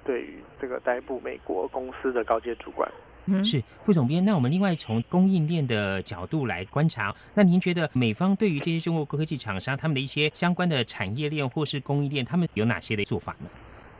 [0.04, 2.90] 对于这个逮捕美国公司的高阶主管。
[3.44, 13.48] 是副总编，那我们另外从供应链的角度来观察，那您觉得美方对于这些中国科技厂商他们的一些相关的产业链或是供应链，他们有哪些的做法呢？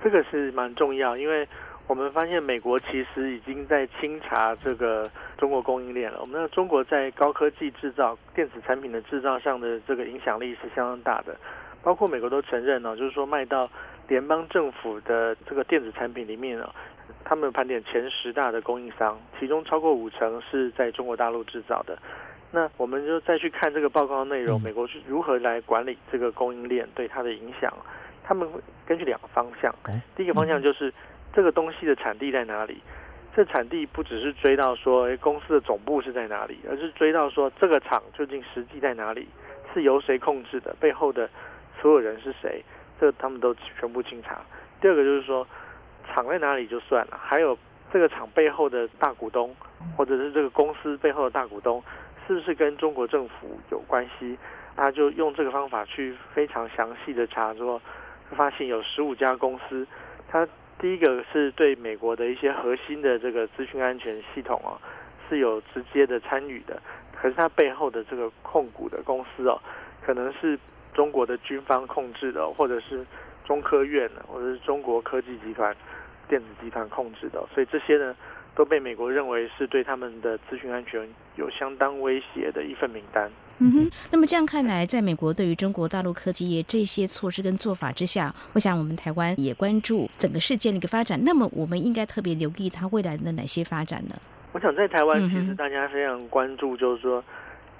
[0.02, 1.46] 这个是蛮重要，因为。
[1.88, 6.18] 我们发现美国其实已经在清查这个中国供应链了。
[6.20, 11.34] 我们的中国在高科技制造、电子产品的制造上的这个影响力是相当大的，
[11.82, 13.66] 包括美国都承认呢，就是说卖到
[14.06, 16.70] 联邦政府的这个电子产品里面呢，
[17.24, 21.98] 他们盘点前十大的供应商，其中超过五成是在中国大陆制造的。
[22.52, 27.72] 那我们就再去看这个报告内容，美国是如何来管理这个供应链对它的影响？
[28.22, 29.74] 他们会根据两个方向，
[30.14, 30.92] 第一个方向就是。
[31.32, 32.80] 这个东西的产地在哪里？
[33.36, 39.28] 这产地不只是追到说，哎，公司的总部是在哪里，而是追到说，这个厂究竟实际在哪里，
[39.72, 41.28] 是由谁控制的，背后的
[41.80, 42.64] 所有人是谁，
[42.98, 44.40] 这他们都全部清查。
[44.80, 45.46] 第二个就是说，
[46.08, 47.56] 厂在哪里就算了，还有
[47.92, 49.54] 这个厂背后的大股东，
[49.96, 51.80] 或者是这个公司背后的大股东，
[52.26, 54.36] 是不是跟中国政府有关系，
[54.74, 57.80] 他就用这个方法去非常详细的查，说
[58.30, 59.86] 发现有十五家公司，
[60.28, 64.78] 他第一个是对美国的一些核心的这个资讯安全系统哦
[65.28, 66.80] 是有直接的参与的，
[67.14, 69.60] 可是它背后的这个控股的公司哦，
[70.04, 70.58] 可能是
[70.94, 73.04] 中国的军方控制的，或者是
[73.44, 75.74] 中科院的，或者是中国科技集团、
[76.28, 78.16] 电子集团控制的，所以这些呢。
[78.56, 83.30] 都被美国认为是对他们的资讯安全有相当威胁的一份名单。
[83.60, 91.18] 嗯哼，那么这样看来，在美国对于中国大陆科技业这些措施跟做法之下，我想我们台湾也关注整个事件的一个发展。
[91.24, 94.14] 那么我们应该特别留意它未来的哪些发展呢？
[94.52, 97.22] 我想在台湾，其实大家非常关注，就是说，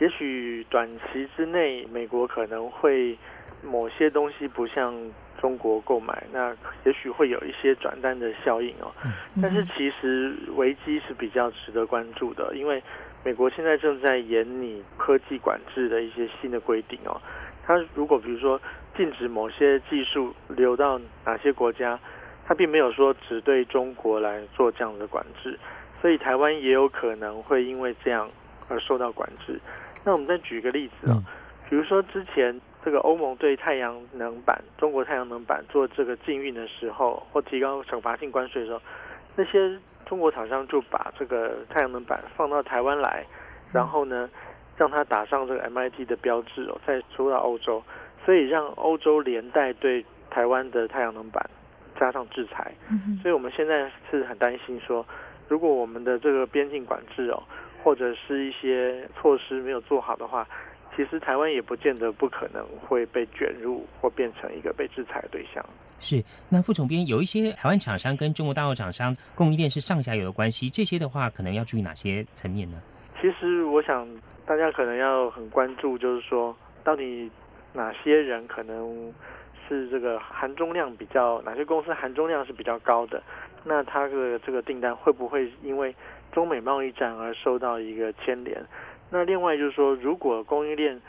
[0.01, 3.17] 也许短期之内，美国可能会
[3.63, 4.95] 某些东西不像。
[5.41, 8.93] 中国购买，那也许会有一些转单的效应哦。
[9.41, 12.83] 但是其实危机是比较值得关注的，因为
[13.25, 17.21] 美国现在正在研拟科技管制的一些新的规定哦。
[17.65, 18.61] 它如果比如说
[18.97, 21.99] 禁止某些技术流到哪些国家，
[22.45, 25.59] 它并没有说只对中国来做这样的管制，
[26.03, 28.29] 所以台湾也有可能会因为这样
[28.69, 29.61] 而受到管制。
[30.05, 31.23] 那我们再举一个例子啊，
[31.71, 32.61] 比如说之前。
[32.85, 38.81] 这个欧盟对太阳能板、中国太阳能板做这个禁运的时候，或提高惩罚性关税的时候，
[39.37, 43.27] 那些中国厂商就把这个太阳能板放到台湾来，
[43.73, 44.31] 然后呢，
[44.77, 47.83] 让它打上这个 MIT 的标志哦，再出到欧洲，
[48.25, 51.45] 所以让欧洲连带对台湾的太阳能板
[51.99, 52.73] 加上制裁。
[53.21, 55.05] 所以我们现在是很担心说，
[55.49, 57.43] 如果我们的这个边境管制哦，
[57.83, 60.47] 或者是一些措施没有做好的话。
[60.99, 65.65] 其实台湾也不见得不可能会被卷入或变成一个被制裁的对象。
[66.01, 66.21] 是，
[66.51, 72.83] 那副总编有一些台湾厂商跟中国大陆厂商供应链是上下游的关系，这些的话可能要注意哪些层面呢？
[73.21, 74.09] 其实我想
[74.45, 77.31] 大家可能要很关注，就是说到底
[77.73, 79.15] 哪些人可能
[79.69, 83.23] 是这个含中量比较，哪些公司含中量是比较高的，
[83.63, 85.95] 那它的这个订单会不会因为
[86.33, 88.61] 中美贸易战而受到一个牵连？
[89.11, 91.01] 那另外就是说，如果供应链，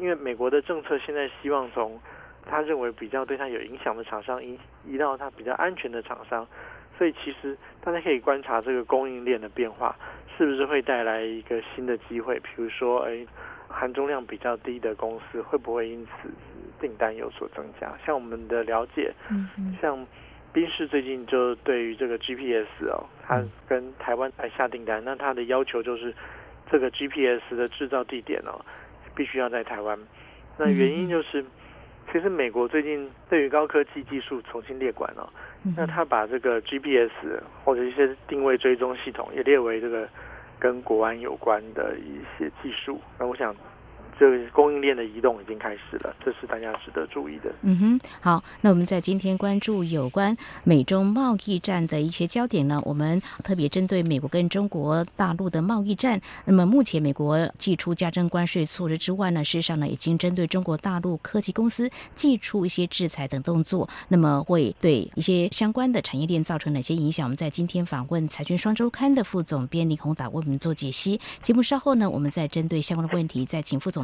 [0.00, 2.00] 因为美国的政策现在希望从
[2.44, 6.46] 他认为比较对他有影响的厂商移移到他比较安全的厂商，
[6.98, 9.94] 所以其实大家可以观察这个供应链的变化，
[10.36, 12.40] 是不是会带来一个新的机会？
[12.40, 13.24] 比如说，哎，
[13.68, 16.28] 含中量比较低的公司会不会因此
[16.80, 17.92] 订单有所增加？
[18.04, 20.04] 像我们的了解，嗯像
[20.52, 26.12] 宾士最近就对于这个 GPS 哦，他跟台湾来下订单，那他的要求就是。
[26.70, 28.60] 这个 GPS 的制造地点哦，
[29.14, 29.98] 必须要在台湾。
[30.56, 31.44] 那原因就是，
[32.12, 35.28] 其实美国最近对于高科技技术重新列管哦，
[35.76, 37.10] 那他把这个 GPS
[37.64, 40.08] 或者一些定位追踪系统也列为这个
[40.58, 43.00] 跟国安有关的一些技术。
[43.18, 43.54] 那我想。
[44.18, 47.52] 这个供应链的移动已经开始了，这是大家值得注意的。
[47.62, 56.20] 嗯哼，好，那我们在今天关注有关美中贸易战的一些焦点呢，我们特别针对美国跟中国大陆的贸易战。
[56.44, 63.88] 那么目前美国寄出加征关税措施之外呢，事实上呢，已经针对中国大陆科技公司寄出一些制裁等动作。
[64.08, 67.26] 那么会对一些相关的产业链造成哪些影响？
[67.26, 71.20] 我们在今天访问财讯双周刊的副总编李宏达为我们做解析。
[71.42, 74.03] 节目稍后呢，我们再针对相关的问题再请副总。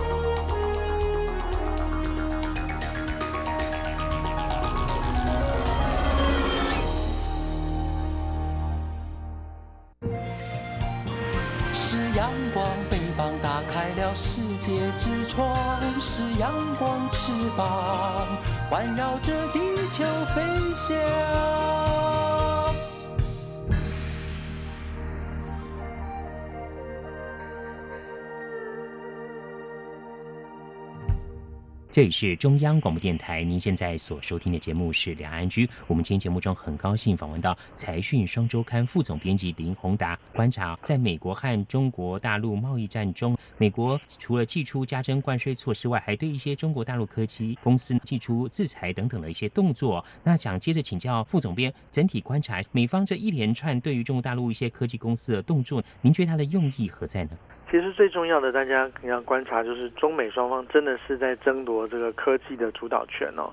[14.71, 15.53] 界之窗
[15.99, 16.49] 是阳
[16.79, 18.25] 光翅膀，
[18.69, 19.59] 环绕着地
[19.91, 20.41] 球飞
[20.73, 21.80] 翔。
[31.91, 35.67] 这里是中央广播电台，您现在所收听的节目是《两岸居》。
[35.87, 50.01] 我们今天节目中很高兴访问到财讯双周刊副总编辑林宏达，观察在美国和中国大陆贸易战中，美国除了祭出加征关税措施外，还对一些中国大陆科技公司祭出制裁等等的一些动作。
[50.23, 57.31] 那想接着请教副总编，整体观察美方这一连串对于中国大陆一些科技公司的动作，您觉得它的用意何在呢？
[57.71, 63.49] 其实最重要的，大家你要观察就是中美双方真的是在争夺这个科技的主导权哦。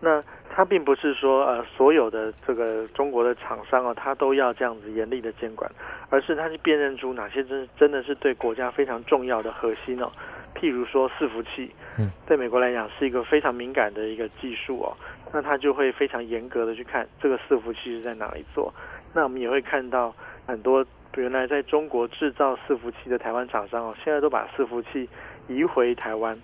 [0.00, 5.70] 那它并不是说呃所有的这个中国的厂商哦，它都要这样子严厉的监管，
[6.08, 10.10] 而是它去辨认出哪些真真的是对国家非常重要的核心哦。
[10.54, 14.96] 譬如说伺服器，嗯对美国来讲是一个非常敏感的一个技术哦，
[15.30, 18.72] 那它就会非常严格的去看这个伺服器是在哪里做。
[19.12, 20.14] 那我们也会看到
[20.46, 20.82] 很多。
[21.16, 25.08] 原来在中国制造伺服器的台湾厂商哦，现在都把伺服器
[25.48, 26.38] 移回台湾。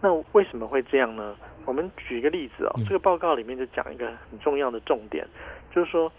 [0.00, 1.36] 那为什么会这样呢？
[1.64, 5.26] 我们举一个例子哦，这个报告里面就讲一个很重要的重点，
[5.72, 6.10] 就是说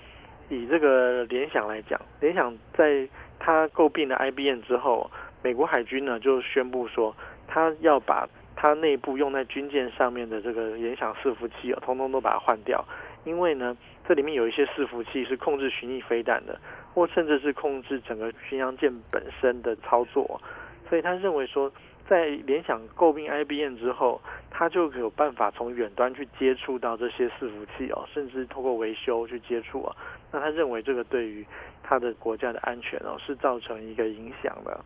[0.50, 3.08] 以这个联想来讲，联想在
[3.40, 5.10] 它购并了 IBM 之后，
[5.42, 7.16] 美国海军呢就宣布说，
[7.48, 12.84] 它要把它内部用在军舰上面的这个联想伺服器哦，通通都把它换掉，
[13.26, 13.76] 因为呢，
[14.08, 16.58] 这里面有一些伺服器是控制巡弋飞弹的。
[16.94, 20.40] 或甚至是控制整个巡洋舰本身的操作，
[20.88, 21.72] 所以他认为说，
[22.08, 24.22] 在联想购并 IBM 之后，
[24.52, 29.96] 他就有办法从远端去接触到这些伺服器哦，甚至通过维修去接触啊。
[30.32, 31.44] 那他认为这个对于
[31.82, 34.80] 他的国家的安全哦是造成一个影响的。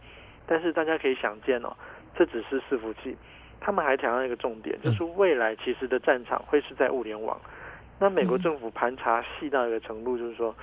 [0.45, 1.75] 但是大家可以想见哦，
[2.15, 3.17] 这只是伺服器，
[3.59, 7.37] 他们还强调一个重点，就是未来其实的战场会是在物联网。
[7.99, 10.55] 那美国政府盘查细到一个程度，就是说。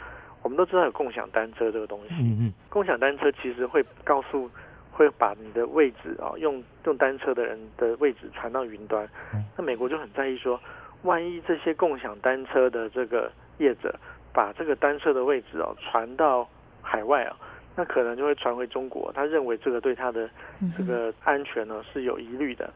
[0.44, 4.48] 我们都知道有共享单车这个东西，嗯嗯，共享单车其实会告诉，
[4.92, 9.08] 会把你的位置啊，用用单车的人的位置传到云端。
[9.56, 10.60] 那美国就很在意说，
[11.02, 13.98] 万一这些共享单车的这个业者
[14.34, 16.46] 把这个单车的位置哦传到
[16.82, 17.34] 海外啊，
[17.74, 19.10] 那可能就会传回中国。
[19.14, 20.28] 他认为这个对他的
[20.76, 22.70] 这个安全呢是有疑虑的。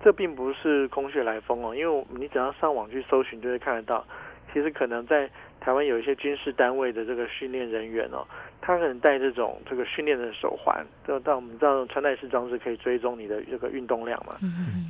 [0.00, 4.04] 这并不是空穴来风哦，因为你只要上网去搜寻，就会看得到。
[4.52, 5.28] 其实可能在
[5.60, 8.26] 台湾有一些军事单位的这个训练人员哦，
[8.60, 14.36] 他可能戴这种这个训练的手环，就到我们知道穿戴式装置可以追踪你的这个运动量嘛，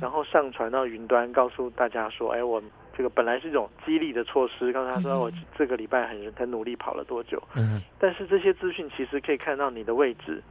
[0.01, 2.61] 然后上传到云端，告诉大家说，哎，我
[2.95, 10.41] 这个本来是一种激励的措施，告诉他说我这个礼拜很很努力跑了多久，嗯，但是这些资讯其实可以看到你的位置，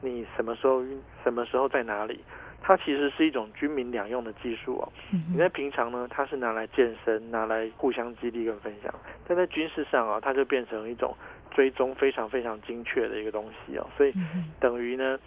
[0.00, 0.82] 你什么时候
[1.22, 2.20] 什么时候在哪里。
[2.60, 4.92] 它其实是一种军民两用的技术哦。
[5.30, 8.92] 你在平常呢，它是拿来健身，拿来互相激励跟分享；
[9.26, 11.16] 但在军事上啊，它就变成一种
[11.50, 13.86] 追踪非常非常精确的一个东西哦。
[13.96, 14.12] 所以
[14.60, 15.18] 等于呢，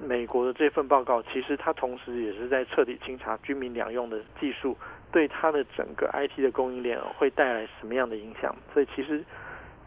[0.00, 4.76] 美国的这份报告其实它同时也是在彻底清查军民两用的技术
[5.10, 8.54] 对它的整个 IT 的供应链会带来什么样的影响。
[8.72, 9.24] 所以其实。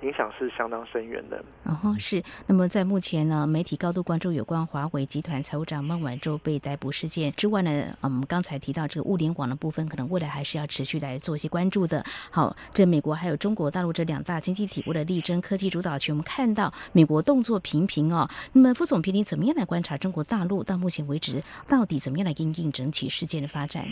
[0.02, 1.44] 影响是相当深远的。
[1.66, 2.24] 哦，是。
[2.48, 12.04] 那么在目前呢，媒体高度关注有关华为集团财务长孟晚舟被逮捕事件之外呢，我们刚才提到这个物联网的部分，可能未来还是要持续来做一些关注的。
[12.32, 18.28] 好，这美国还有中国大陆这两大经济体为了力争科技主导权，我们看到美国动作频频哦。
[18.54, 23.86] 那么副总评，你怎么样来观察中国大陆到目前为止到底怎么样来应应整体事件的发展？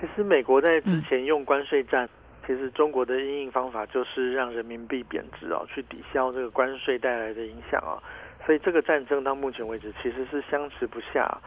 [0.00, 2.08] 其实美国在之前用关税战。
[2.46, 8.02] 其实中国的应应方法就是让人民币贬值哦，去抵消这个关税带来的影响啊。
[8.44, 11.38] 所以这个战争到目前为止其实是相持不下。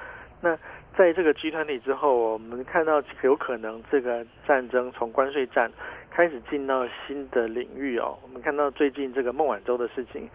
[0.41, 0.57] 那
[0.97, 5.69] 在这个集团体之后，我们看到有可能这个战争从关税战
[6.09, 8.17] 开始进到新的领域哦。
[8.23, 10.29] 我们看到最近这个孟晚舟的事情，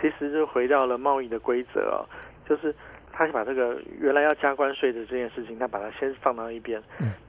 [0.00, 2.08] 其实就回到了贸易的规则哦，
[2.48, 2.74] 就是。
[3.18, 6.82] 他把这个原来要加关税的这件事情，他把它先放到一边，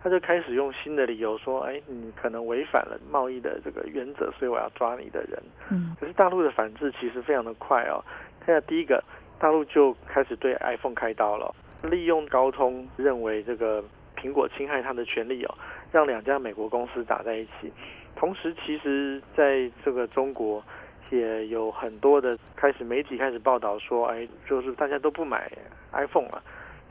[0.03, 8.03] 他就开始用新的理由说：“哎，你可能违反了贸易的这个原则，所以我要抓你的人。”嗯，可是大陆的反制其实非常的快哦。
[8.45, 9.01] 看下第一个，
[9.39, 13.81] 大陆就开始对 iPhone 开刀了，利用高通认为这个
[14.17, 15.55] 苹果侵害他的权利哦，
[15.93, 17.71] 让两家美国公司打在一起。
[18.13, 20.61] 同时，其实在这个中国。
[21.09, 25.51] 也有很多的开始媒体开始报道说，哎，就是大家都不买
[25.93, 26.41] iPhone 了。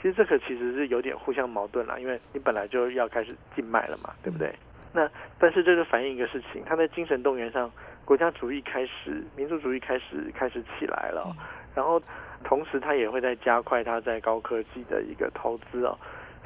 [0.01, 4.55] 其实这个其实是有点互相矛盾了，因为你本来就要开始禁卖了嘛，对不对？
[4.93, 7.71] 那但是这个反映一个事情，它在精神动员上，
[8.05, 11.35] 国家主义开始，民族主义开始开始起来了。
[11.75, 12.01] 然后
[12.45, 15.99] 同时，它也会在加快它在高科技的一个投资哦。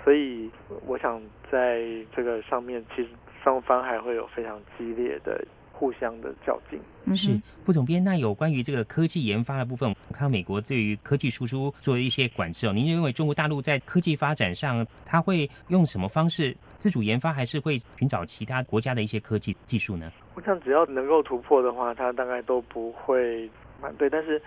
[0.02, 0.50] 所以
[0.86, 1.84] 我想在
[2.16, 3.10] 这个上面，其实
[3.44, 5.44] 双方还会有非常激烈的。
[5.80, 6.78] 互相的较劲。
[7.14, 12.72] 是副总编，那有关于这个科技研发的部分，我看美国对于科技输出做了一些管制哦。
[12.74, 20.12] 您认为中国大陆在科技发展上，它会用什么方式自主研发，还是会寻找其他国家的一些科技技术呢？
[20.34, 23.48] 我想只要能够突破的话，它大概都不会
[23.80, 24.10] 反对。
[24.10, 24.40] 但是，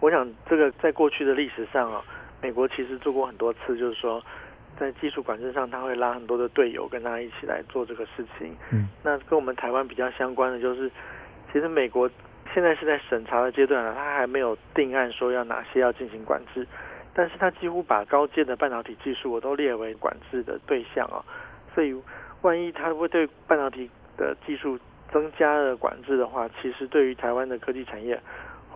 [0.00, 2.04] 我想这个在过去的历史上啊，
[2.42, 4.22] 美国其实做过很多次，就是说
[4.78, 8.56] 在技术管制上，他会拉很多的队友跟他一起来做这个事情。
[8.70, 10.90] 嗯，那跟我们台湾比较相关的就是。
[11.52, 12.10] 其实美国
[12.52, 16.66] 现在是在审查的阶段了，他还没有定案说要哪些要进行管制，
[17.14, 21.22] 但是他几乎把高阶的半导体技术我都列为管制的对象啊，
[21.72, 21.94] 所以
[22.42, 24.76] 万一他会对半导体的技术
[25.12, 28.20] 增加了管制的话，其实对于台湾的科技产业。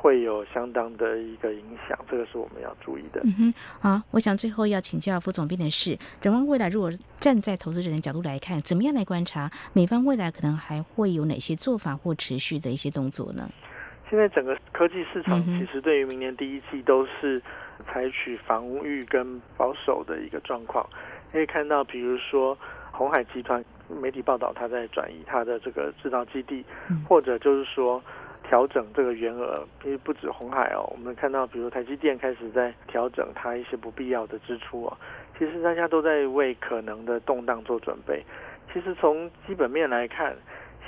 [0.00, 3.20] 会有相当的一个影响，这个是我们要注意的。
[3.24, 6.88] 嗯哼，好，我想最后要请教副总编的是，展望未来，如果
[7.18, 13.50] 站在投资人的角度来看，怎么样来观察美方未来可能还会有哪些做法或持续的一些动作呢？
[14.08, 17.42] 现在整个科技市场其实对于明年第一季都是
[17.84, 20.88] 采取防御跟保守的一个状况。
[21.32, 22.56] 可以看到，比如说
[22.92, 23.62] 红海集团
[24.00, 26.64] 媒体报道，它在转移它的这个制造基地，
[27.08, 28.00] 或者就是说。
[28.48, 34.96] 调整这个原额，因为不止红海哦，我们看到，比如台积电开始在调整它一些不必要的支出哦。
[35.38, 38.24] 其实大家都在为可能的动荡做准备。
[38.72, 40.34] 其实从基本面来看，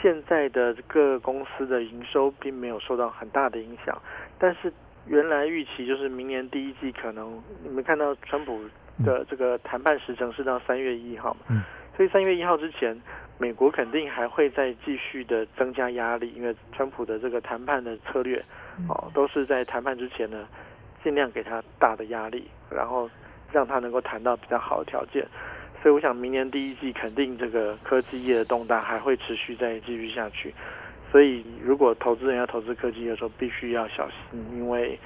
[0.01, 4.01] 现在的各公司的营收并没有受到很大的影响。
[4.39, 4.73] 但是
[5.07, 8.59] 原来预期就是明年第一季可能，你们看到川普
[9.05, 11.63] 的这个谈判时程是到三月一号嘛？
[11.95, 12.99] 所以三月一号之前。
[13.41, 18.45] 美国肯定还会再继续的增加压力，因为川普的这个谈判的策略，
[18.87, 20.47] 哦，都是在谈判之前呢，
[21.03, 23.09] 尽量给他大的压力，然后
[23.51, 25.27] 让他能够谈到比较好的条件。
[25.83, 30.55] 所以我想，明年第一季肯定这个科技业的动荡还会持续再继续下去。
[31.11, 34.99] 所以，如果投资人要投资科技的时候，必须要小心，因为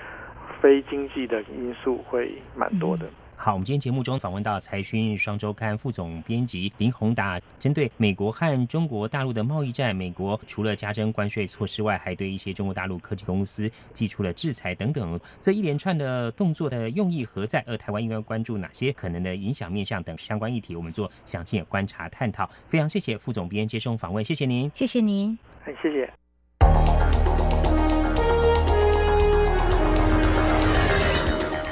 [0.61, 3.07] 非经济的因素会蛮多的。
[3.37, 17.63] 好，我们今天节目中访问到财讯双周刊副总编辑林宏达，针对美国和中国大陆的贸易战，美国除了加征关税措施外，还对一些中国大陆科技公司寄出了制裁等等，这一连串的动作的用意何在？
[17.67, 22.49] 而台湾应该关注哪些可能的影响面向等相关议题，我们做详细的观察探讨。
[22.67, 26.24] 非常谢谢副总编接受访问，谢谢您，谢谢您，很，谢谢。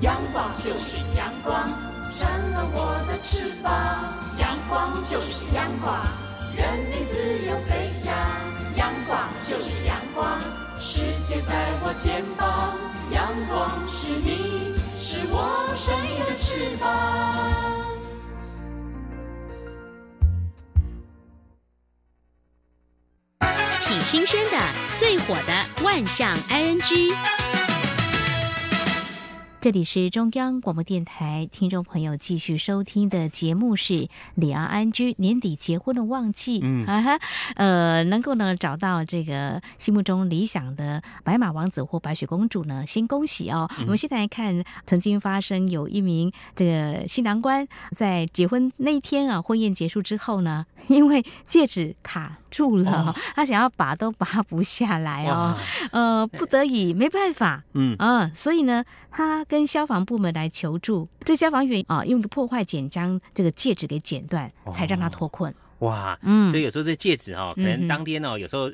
[0.00, 1.68] 阳光就是阳光，
[2.10, 3.72] 扇了我的翅膀。
[4.38, 6.06] 阳光就是阳光，
[6.56, 8.14] 任你自由飞翔。
[8.76, 9.18] 阳光
[9.48, 10.38] 就是阳光，
[10.78, 12.76] 世界在我肩膀。
[13.10, 16.86] 阳光是你，是我生命的翅膀。
[23.88, 24.56] 挺新鲜的，
[24.94, 27.47] 最火的万象 ING。
[29.60, 37.18] 这里是中央广播电台，听众朋友继续收听的节目是李昂安居年底结婚的旺季，嗯，哈 哈，
[37.56, 43.68] 呃，能够呢找到这个心目中理想的白马王子或白雪公主呢，先恭喜哦。
[43.80, 52.38] 我们现在来看，曾经发生有一名这个新郎官在结婚那一天啊，婚宴结束之后呢， 因为戒指卡。
[52.50, 55.54] 住了，他想要拔都拔不下来哦，
[55.92, 57.94] 呃，不得已没办法，嗯。
[57.98, 65.52] 啊，所以呢，他跟消防部门来求助，这消防员啊，用个破坏剪将这个戒指给剪断，才让他脱困。
[65.78, 68.70] 哇，嗯，所以有时候这戒指哦，可能当天哦，有时候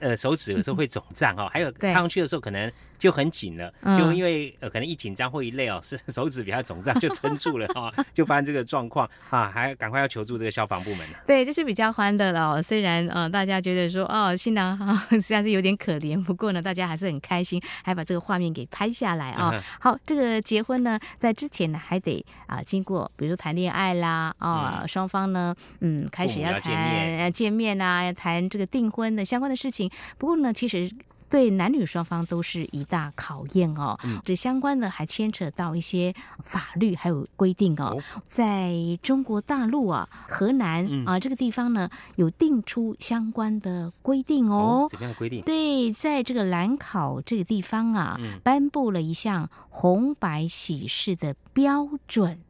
[0.00, 2.72] 呃手指有时候会肿胀哦，还有看上去的时候可能。
[2.98, 19.62] 就很紧了，就因为呃可能一紧张或一累哦，是 手指比较肿胀，就撑住了哈， 就发生这个状况啊，还赶快要求助这个消防部门对，这是比较欢乐了，虽然呃大家觉得说哦新郎哈 实际上是有点可怜，不过呢大家还是很开心，还把这个画面给拍下来啊。
[19.80, 29.90] 好，这个结婚呢在之前呢还得啊经过，比如说谈恋爱啦啊，双方呢嗯开始要谈见面啊，要谈这个订婚的相关的事情。
[30.18, 30.90] 不过呢其实。
[31.28, 33.98] 对男女双方都是一大考验哦。
[34.24, 38.02] 这相关的还牵扯到一些法律还有规定哦。
[38.26, 44.86] 在中国大陆啊，河南啊这个地方呢，有定出相关的规定哦。
[44.90, 45.40] 怎么样的规定？
[45.42, 52.40] 对，在这个兰考这个地方啊，颁布了一项红白喜事的标准。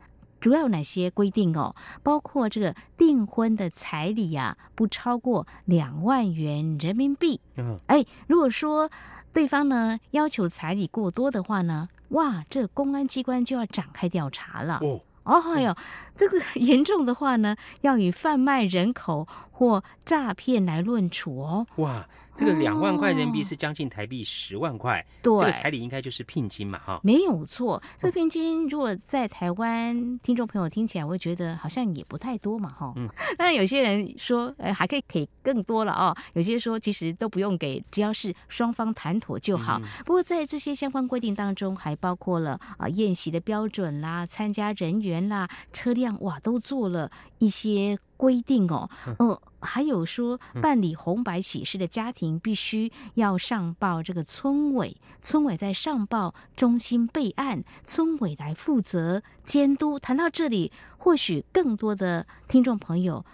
[0.41, 1.75] 主要有哪些规定哦？
[2.03, 7.41] 包括这个订婚的彩礼呀，不超过两万元人民币。
[7.57, 8.91] 嗯，哎，如果说
[9.33, 14.79] 对方呢要求彩礼过多的话呢，哇，这公安机关就要展开调查了。
[14.83, 15.77] 哦，哦，还有
[16.15, 19.27] 这个 严重的话呢，要以贩卖人口
[19.57, 21.67] 或诈骗来论处哦。
[21.77, 22.07] 哇。
[22.35, 27.83] 这个两万块人民币是将近台币十万块，对，这个彩礼应该就是聘金嘛，哈，没有错。
[27.97, 32.93] 这个聘金如果在台湾听众朋友听起来，我会觉得好像也不太多嘛，哈。
[32.97, 33.09] 嗯。
[33.39, 36.15] 当然有些人说，呃，还可以给更多了哦。
[36.35, 39.81] 有些说其实都不用给，只要是双方谈妥就好。
[40.05, 47.99] 不过在这些相关规定当中，还包括了啊宴席的标准啦、参加人员啦、车辆哇，都做了一些。
[48.17, 48.89] 规定哦，
[49.19, 59.99] 呃，还有说办理红白喜事的家庭必须要上报这个村委，村委在上报中心备案，村委来负责监督。
[59.99, 63.25] 谈到这里，或许更多的听众朋友。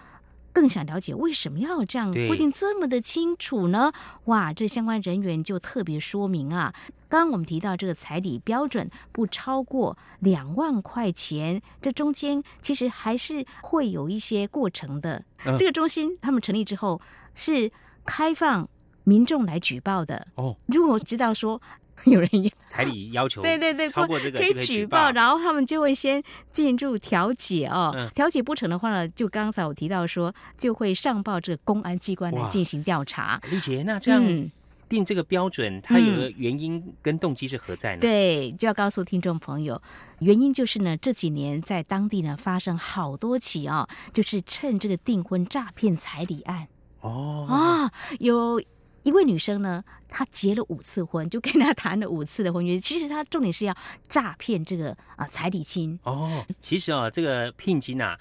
[0.53, 3.93] 更想了解为什么要这样规定这么的清楚呢？
[4.27, 6.75] 哇，这相关人员就特别说明啊。
[7.09, 15.25] 刚刚我们提到这个彩礼标准不超过两万块钱，这中间其实还是会有一些过程的。
[15.59, 17.01] 这个中心他们成立之后
[17.35, 17.71] 是
[18.05, 18.69] 开放
[19.05, 20.57] 民众来举报的哦。
[20.67, 21.61] 如果知道说。
[22.07, 28.11] 有人要彩礼要求 对对对超过这个可以举报，然后他们就会先进入调解哦。
[28.15, 33.41] 调解不成的话呢，就刚才我提到说，就会上报这个公安机关来进行调查。
[33.51, 34.51] 丽姐，那这样
[34.89, 38.01] 定这个标准，它有个原因跟动机是何在呢？
[38.01, 39.81] 对，就要告诉听众朋友，
[40.21, 46.67] 原因就是呢，这几年在当地呢发生好多起啊，就是趁这个订婚诈骗彩礼案
[47.01, 48.61] 哦啊有。
[49.03, 52.79] 一位女生呢，她结了五次婚，就跟他谈了五次的婚约。
[52.79, 53.77] 其实她重点是要
[54.09, 56.45] 诈骗这个啊彩礼金哦。
[56.61, 58.19] 其实啊，这个聘金啊，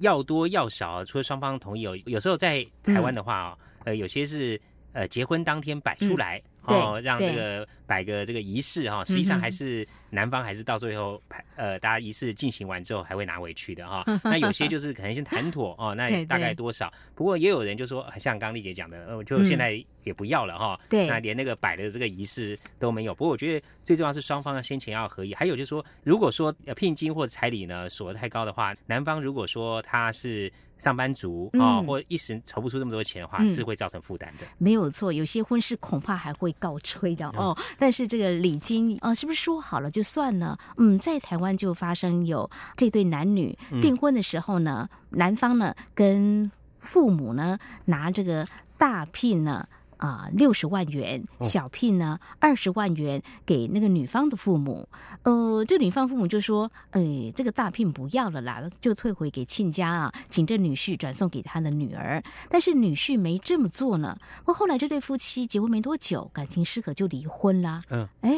[0.00, 4.60] 要多要少，除了双方同意，有有时候在台湾的话啊，呃，有些是
[4.92, 6.42] 呃结婚当天摆出来。
[6.64, 14.04] 哦，让这个摆个这个仪式哈，实际上还是男方还是到最后排呃，大家仪式进行完之后还会拿回去的哈。
[14.22, 16.92] 那有些就是可能先谈妥哦，那大概多少？
[17.14, 20.78] 不过也有人就说，像刚丽姐讲的，呃，就现在也不要了哈。
[20.88, 23.14] 对，那连那个摆的这个仪式都没有。
[23.14, 25.34] 不过我觉得最重要是双方先前要合意。
[25.34, 30.52] 还有就是说，如果说聘金或彩礼呢锁得太高的话，男方如果说他是。
[30.78, 34.46] 上班族啊，或一时筹不出这么多钱的话，是会造成负担的。
[34.58, 37.58] 没有错，有些婚事恐怕还会告吹的哦。
[37.76, 40.56] 但是这个礼金啊，是不是说好了就算了？
[40.76, 48.46] 嗯，在台湾就发生有这对男女订婚的时候呢，男方呢跟父母呢拿这个
[48.78, 49.68] 大聘呢。
[49.98, 54.88] 啊，六十万元小聘呢，二十万元给那个女方的父母。
[55.22, 64.16] 呃，这女方父母就说：“哎，这个大聘不要了啦，就退回给亲家啊，请这女婿转送给他的女儿。”但是女婿没这么做呢。
[64.38, 67.82] 不过后来这对夫妻结婚没多久，感情失和就离婚啦。
[67.90, 68.30] 嗯，哎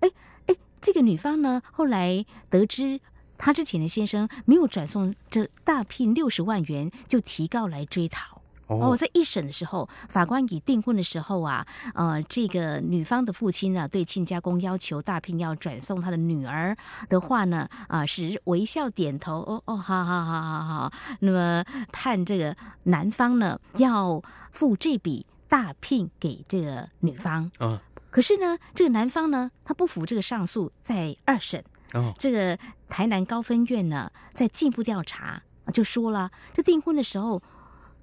[0.00, 0.10] 哎
[0.46, 3.00] 哎，这个女方呢，后来得知
[3.38, 8.41] 她之前的先生没有转送这大聘六十万元，就提告来追讨。
[8.68, 16.74] 哦，在一审的时候，法官以订婚的时候啊，呃，这个女方的父亲呢，对亲家公要求大聘要转送他的女儿
[17.08, 27.78] 的话呢，啊，是微笑点头，哦哦，好好好好好，那么判这个男方呢要付这笔大聘给这个女方，嗯，
[28.10, 32.58] 可是呢，这个男方呢，他不服这个上诉，在二审，哦，这个
[32.88, 35.42] 台南高分院呢，在进一步调查
[35.74, 37.42] 就说了，这订婚的时候。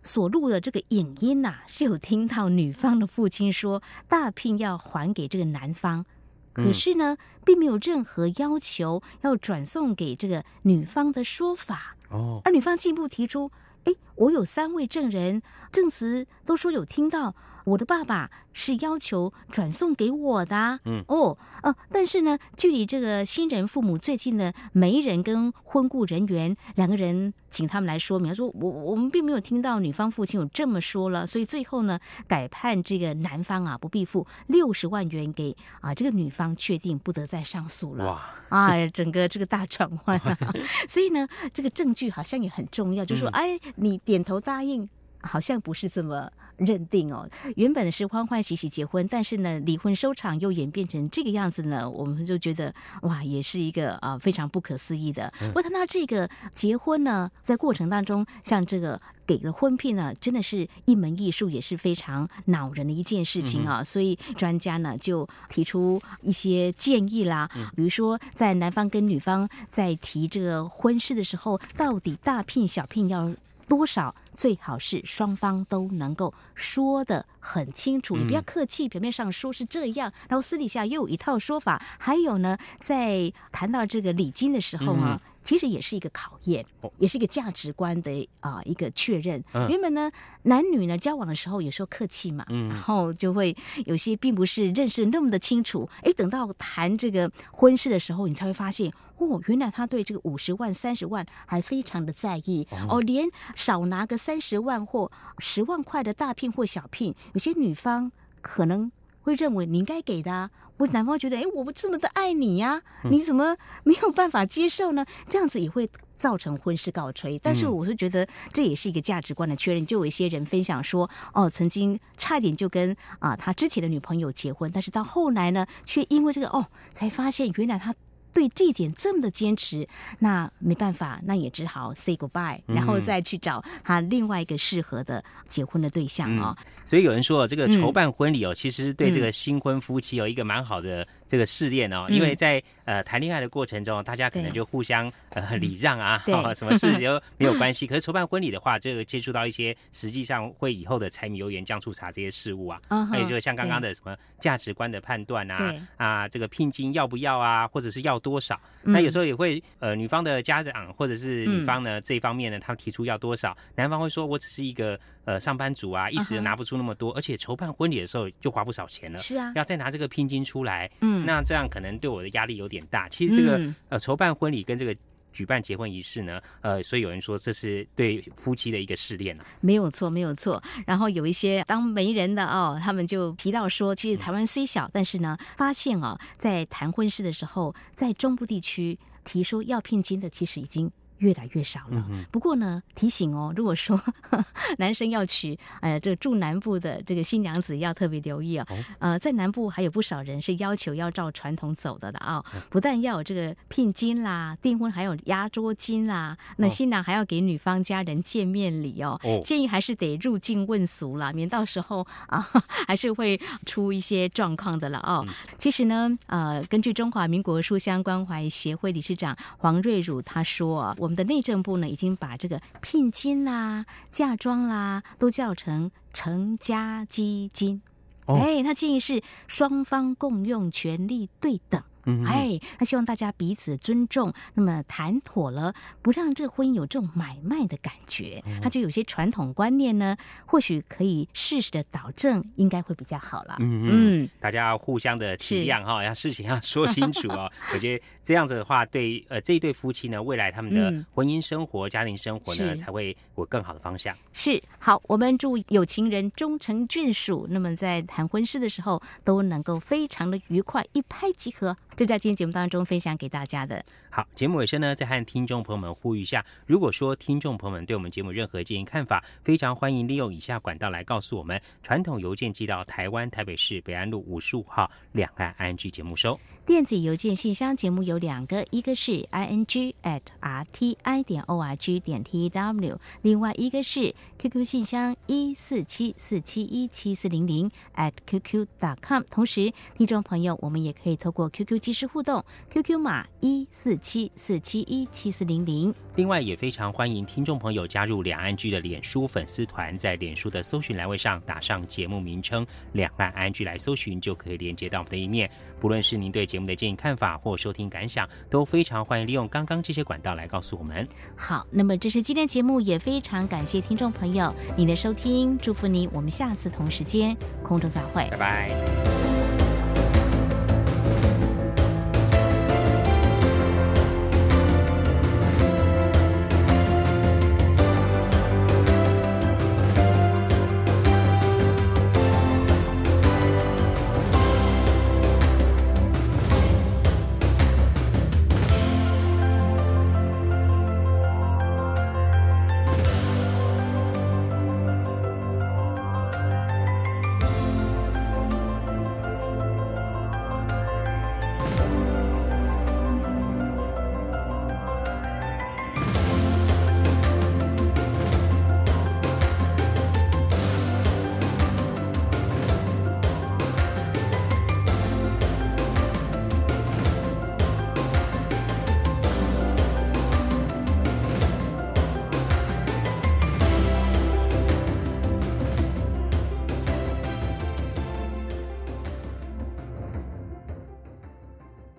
[0.02, 6.06] 所录的这个影音呐，是有听到女方的父亲说大聘要还给这个男方，
[6.54, 11.96] 可是呢，并没有任何要求要转送给这个女方的说法。
[12.10, 13.52] 哦，而女方进一步提出，
[13.86, 15.42] 哎，我有三位证人
[15.72, 17.36] 证词都说有听到。
[17.70, 38.06] 我的爸爸是要求转送给我的，嗯哦，呃，但是呢，距离这个新人父母最近的媒人跟婚顾人员两个人，请他们来说明，说我我们并没有听到女方父亲有这么说了，所以最后呢，改判这个男方啊不必付六十万元给啊这个女方，确定不得再上诉了。
[38.06, 40.38] 哇啊，整个这个大转换啊，
[40.90, 44.90] 所以呢，这个证据好像也很重要，就是说，哎，你点头答应。
[45.22, 47.28] 好像不是这么认定哦。
[47.56, 55.32] 原本是欢欢喜喜结婚，但是呢，离婚收场又演变成这个样子呢，我们就觉得哇，也是一个啊非常不可思议的。
[55.40, 63.84] 不过谈到这个结婚呢，在过程当中，像这个给了婚聘呢，真的是一门艺术，也是非常恼人的一件事情啊。
[63.84, 73.34] 所以专家呢就提出一些建议啦，比如说在男方跟女方在提这个婚事的时候，到底大聘小聘要。
[73.70, 81.82] 多少最好是双方都能够说的很清楚，你不要客气，表面上说是这样，然后私底下又有一套说法。
[82.00, 86.64] 还有呢，在谈到这个礼金的时候啊，其实也是一个考验，
[87.00, 89.44] 也是一个价值观的啊一个确认。
[89.68, 90.12] 原本呢，
[90.44, 95.90] 男女呢交往的时候有时候客气嘛，然后就会有些并不是认识那么的清楚。
[96.04, 98.94] 哎，等到谈这个婚事的时候，你才会发现。
[99.18, 108.90] 哦，原来他对这个五十万、三十万还非常的在意哦，连少拿个三十万或十万块的大聘或小聘，有些女方可能
[109.30, 115.06] 会认为你应该给的，啊，我男方觉得，哎，我不这么的爱你呀，你怎么没有办法接受呢？
[115.28, 117.38] 这样子也会造成婚事告吹。
[117.38, 119.86] 但是我是觉得这也是一个价值观的确认。
[119.86, 127.94] 就有一些人分享说，哦，曾经差一点就跟啊他之前的女朋友结婚，但是到后来呢，却因为这个哦，才发现原来他。
[128.34, 129.88] 对这一点这么的坚持，
[130.20, 136.58] 那没办法，那也只好 say goodbye，然后再去找他另外一个适合的结婚的对象啊。
[136.86, 141.08] 所以有人说，这个筹办婚礼哦，其实对这个新婚夫妻有一个蛮好的。
[141.30, 146.22] 这个试炼哦，因为在呃谈恋爱的过程中，大家可能就互相呃礼让啊，
[146.56, 147.86] 什么事 就没有关系。
[147.86, 158.60] 可是筹办婚礼的话，这个接触到一些实际上会以后的柴米油盐酱醋茶这些事物啊，还有就像刚刚的什么价值观的判断啊，啊这个聘金要不要啊，或者是要多少？
[158.82, 171.19] 那有时候也会呃女方的家长或者是女方呢这一方面呢，他们提出要多少，男方会说我只是一个呃上班族啊，一时拿不出那么多，而且筹办婚礼的时候就花不少钱了，是啊，要再拿这个聘金出来，嗯。
[171.26, 173.08] 那这样可能对我的压力有点大。
[173.10, 174.96] 其实这个呃筹办婚礼跟这个
[175.32, 179.46] 举办结婚仪式呢，呃，所以有人说这是对夫妻的一个试炼啊。
[179.62, 180.62] 没有错，没有错。
[180.88, 190.92] 然后有一些当媒人的哦，他们就提到说，其实台湾虽小，但是呢，发现哦，在谈婚事的时候，在中部地区提出要聘金的，其实已经。
[191.20, 192.06] 越来越少了。
[192.32, 194.00] 不过呢，提醒哦， 如果说
[194.80, 198.66] 男生要娶，哎，这个住南部的这个新娘子要特别留意哦。
[199.00, 209.20] 呃，在南部还有不少人是要求要照传统走的的啊，不但要有这个聘金啦，订婚还有压桌金啦，那新郎还要给女方家人见面礼哦。
[209.44, 212.40] 建议还是得入境问俗啦，免到时候啊，
[212.88, 215.26] 还是会出一些状况的了哦。
[215.58, 221.09] 其实呢，呃，根据中华民国书香关怀协会理事长黄瑞汝他说，我。
[221.10, 227.82] 我们的内政部呢，已经把这个聘金啦、嫁妆啦，都叫成成家基金。
[228.28, 231.82] 哎，他建议是双方共用，权利对等。
[232.26, 238.44] 哎，他希望大家彼此尊重，那么谈妥了，不让这个婚姻有这种买卖的感觉。
[238.62, 243.56] 他就有些传统观念呢，或许可以适时的导正，应该会比较好了。
[243.60, 247.50] 嗯嗯，大家要互相的体谅哈，要事情要说清楚哦。
[247.74, 254.16] 我觉得这样子的话，对呃这一对夫妻呢，未来他们的婚姻生活、家庭生活呢，才会有更好的方向。
[254.34, 261.76] 是好，我们祝有情人终成眷属，那么在谈婚事的时候都能够非常的愉快，一拍即合。
[262.00, 263.84] 这在今天节目当中分享给大家的。
[264.10, 282.00] 好，节目尾声呢，再和听众朋友们呼吁一下，如果说听众朋友们对我们节目任何建议看法，非常欢迎利用以下管道来告诉我们：传统邮件寄到台湾台北市北安路五十五号两岸 I N G 节目收；电子邮件信箱节目有两个，一个是 i n g at r t i 点 o r g
[282.00, 289.22] 点 t w，另外一个是 QQ 信箱一四七四七一七四零零 at qq dot com。
[289.30, 295.94] 同时，听众朋友，我们也可以透过 QQ 即时互动，QQ 码一四七四七一七四零零。
[296.16, 305.50] 另外，也非常欢迎听众朋友加入两岸居的脸书粉丝团，在脸书的搜寻栏位上打上节目名称“两岸安居”来搜寻，就可以连接到我们的一面。
[305.80, 311.08] 不论是您对节目的建议看法或收听感想，都非常欢迎利用刚刚这些管道来告诉我们。
[311.38, 319.69] 好，那么这是今天节目，也非常感谢听众朋友您的收听，祝福您，我们下次同时间空中再会，拜拜。